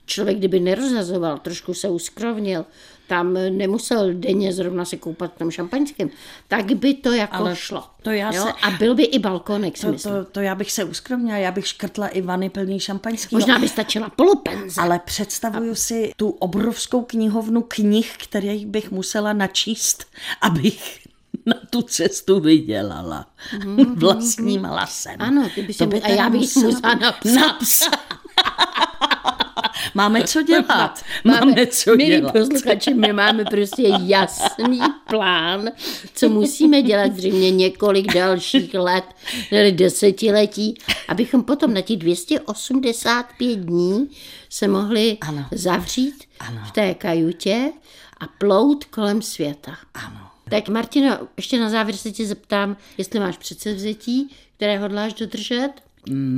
člověk, 0.05 0.37
kdyby 0.37 0.59
nerozhazoval, 0.59 1.37
trošku 1.37 1.73
se 1.73 1.89
uskrovnil, 1.89 2.65
tam 3.07 3.33
nemusel 3.33 4.13
denně 4.13 4.53
zrovna 4.53 4.85
se 4.85 4.97
koupat 4.97 5.35
v 5.35 5.37
tom 5.37 5.51
šampaňském, 5.51 6.09
tak 6.47 6.71
by 6.75 6.93
to 6.93 7.11
jako 7.11 7.35
Ale 7.35 7.55
šlo. 7.55 7.83
to 8.01 8.09
já 8.11 8.33
jo? 8.33 8.43
se- 8.43 8.51
A 8.61 8.71
byl 8.71 8.95
by 8.95 9.03
i 9.03 9.19
balkonek, 9.19 9.79
To, 9.81 9.91
myslím. 9.91 10.13
to, 10.13 10.25
to 10.25 10.39
já 10.39 10.55
bych 10.55 10.71
se 10.71 10.83
uskromnila, 10.83 11.37
já 11.37 11.51
bych 11.51 11.67
škrtla 11.67 12.07
i 12.07 12.21
vany 12.21 12.49
plný 12.49 12.79
šampaňský. 12.79 13.35
Možná 13.35 13.59
by 13.59 13.69
stačila 13.69 14.09
polopenze. 14.09 14.81
Ale 14.81 14.99
představuju 14.99 15.75
si 15.75 16.11
tu 16.17 16.29
obrovskou 16.29 17.01
knihovnu 17.01 17.61
knih, 17.67 18.13
které 18.17 18.57
bych 18.65 18.91
musela 18.91 19.33
načíst, 19.33 20.05
abych 20.41 20.99
na 21.45 21.53
tu 21.69 21.81
cestu 21.81 22.39
vydělala. 22.39 23.25
Vlastním 23.95 24.63
hlasem. 24.63 25.15
Mhm. 25.19 25.21
Ano, 25.27 25.49
ty 25.55 25.61
by 25.61 25.73
To 25.73 25.85
mu, 25.85 26.01
a 26.03 26.07
já 26.07 26.29
bych 26.29 26.41
musela 26.41 26.65
musela 26.65 26.93
napsat. 26.95 27.35
napsat. 27.35 27.99
Máme 29.93 30.23
co 30.23 30.41
dělat. 30.41 31.03
Máme 31.23 31.67
co 31.67 31.95
Milí 31.95 32.09
dělat. 32.09 32.31
posluchači, 32.33 32.93
my 32.93 33.13
máme 33.13 33.45
prostě 33.45 33.83
jasný 34.05 34.79
plán, 35.09 35.69
co 36.13 36.29
musíme 36.29 36.81
dělat 36.81 37.15
zřejmě 37.15 37.51
několik 37.51 38.13
dalších 38.13 38.73
let, 38.73 39.03
nebo 39.51 39.77
desetiletí, 39.77 40.77
abychom 41.07 41.43
potom 41.43 41.73
na 41.73 41.81
těch 41.81 41.97
285 41.97 43.55
dní 43.59 44.09
se 44.49 44.67
mohli 44.67 45.17
Ano. 45.21 45.45
zavřít 45.51 46.23
Ano. 46.39 46.61
v 46.67 46.71
té 46.71 46.93
kajutě 46.93 47.71
a 48.19 48.27
plout 48.27 48.85
kolem 48.85 49.21
světa. 49.21 49.77
Ano. 49.93 50.20
Tak 50.51 50.69
Martino, 50.69 51.17
ještě 51.37 51.59
na 51.59 51.69
závěr 51.69 51.97
se 51.97 52.11
tě 52.11 52.25
zeptám, 52.25 52.77
jestli 52.97 53.19
máš 53.19 53.37
předsevzetí, 53.37 54.29
které 54.57 54.79
hodláš 54.79 55.13
dodržet? 55.13 55.69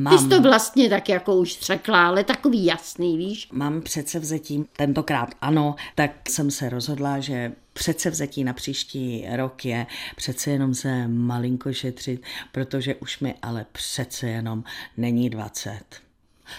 Ty 0.10 0.18
jsi 0.18 0.30
to 0.30 0.42
vlastně 0.42 0.90
tak 0.90 1.10
jako 1.10 1.36
už 1.36 1.60
řekla, 1.60 2.08
ale 2.08 2.24
takový 2.24 2.66
jasný, 2.66 3.18
víš? 3.18 3.50
Mám 3.52 3.82
předsevzetí, 3.82 4.66
tentokrát 4.78 5.30
ano, 5.42 5.76
tak 5.96 6.30
jsem 6.30 6.52
se 6.52 6.70
rozhodla, 6.70 7.20
že 7.20 7.52
předsevzetí 7.74 8.44
na 8.44 8.54
příští 8.54 9.26
rok 9.36 9.66
je 9.66 9.86
přece 10.16 10.52
jenom 10.52 10.74
se 10.74 11.08
malinko 11.08 11.74
šetřit, 11.74 12.22
protože 12.52 12.96
už 12.96 13.20
mi 13.20 13.36
ale 13.42 13.66
přece 13.72 14.28
jenom 14.28 14.64
není 14.98 15.30
20. 15.30 15.80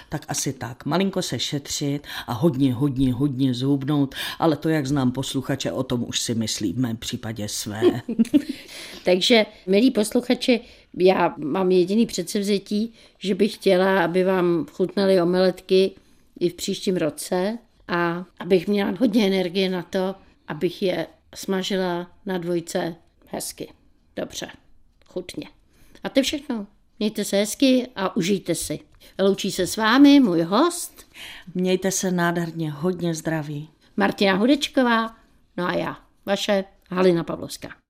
Tak 0.08 0.24
asi 0.28 0.52
tak. 0.52 0.84
Malinko 0.84 1.22
se 1.22 1.38
šetřit 1.38 2.06
a 2.26 2.32
hodně, 2.32 2.74
hodně, 2.74 3.12
hodně 3.12 3.54
zhubnout, 3.54 4.14
ale 4.38 4.56
to, 4.56 4.68
jak 4.68 4.86
znám 4.86 5.12
posluchače, 5.12 5.72
o 5.72 5.82
tom 5.82 6.04
už 6.08 6.20
si 6.20 6.34
myslí 6.34 6.72
v 6.72 6.78
mém 6.78 6.96
případě 6.96 7.48
své. 7.48 7.82
Takže, 9.04 9.46
milí 9.66 9.90
posluchači, 9.90 10.60
já 10.98 11.34
mám 11.38 11.70
jediný 11.70 12.06
předsevzetí, 12.06 12.92
že 13.18 13.34
bych 13.34 13.54
chtěla, 13.54 14.04
aby 14.04 14.24
vám 14.24 14.66
chutnaly 14.72 15.20
omeletky 15.20 15.90
i 16.40 16.48
v 16.48 16.54
příštím 16.54 16.96
roce 16.96 17.58
a 17.88 18.24
abych 18.38 18.68
měla 18.68 18.94
hodně 19.00 19.26
energie 19.26 19.70
na 19.70 19.82
to, 19.82 20.14
abych 20.48 20.82
je 20.82 21.06
smažila 21.34 22.10
na 22.26 22.38
dvojce 22.38 22.94
hezky. 23.26 23.68
Dobře, 24.16 24.48
chutně. 25.06 25.48
A 26.02 26.08
to 26.08 26.18
je 26.18 26.24
všechno. 26.24 26.66
Mějte 26.98 27.24
se 27.24 27.36
hezky 27.36 27.88
a 27.96 28.16
užijte 28.16 28.54
si. 28.54 28.80
Loučí 29.18 29.52
se 29.52 29.66
s 29.66 29.76
vámi 29.76 30.20
můj 30.20 30.42
host 30.42 31.06
Mějte 31.54 31.90
se 31.90 32.10
nádherně, 32.10 32.70
hodně 32.70 33.14
zdraví. 33.14 33.70
Martina 33.96 34.34
Hudečková, 34.34 35.16
no 35.56 35.66
a 35.66 35.72
já, 35.72 35.98
vaše 36.26 36.64
Halina 36.90 37.24
Pavlovská. 37.24 37.83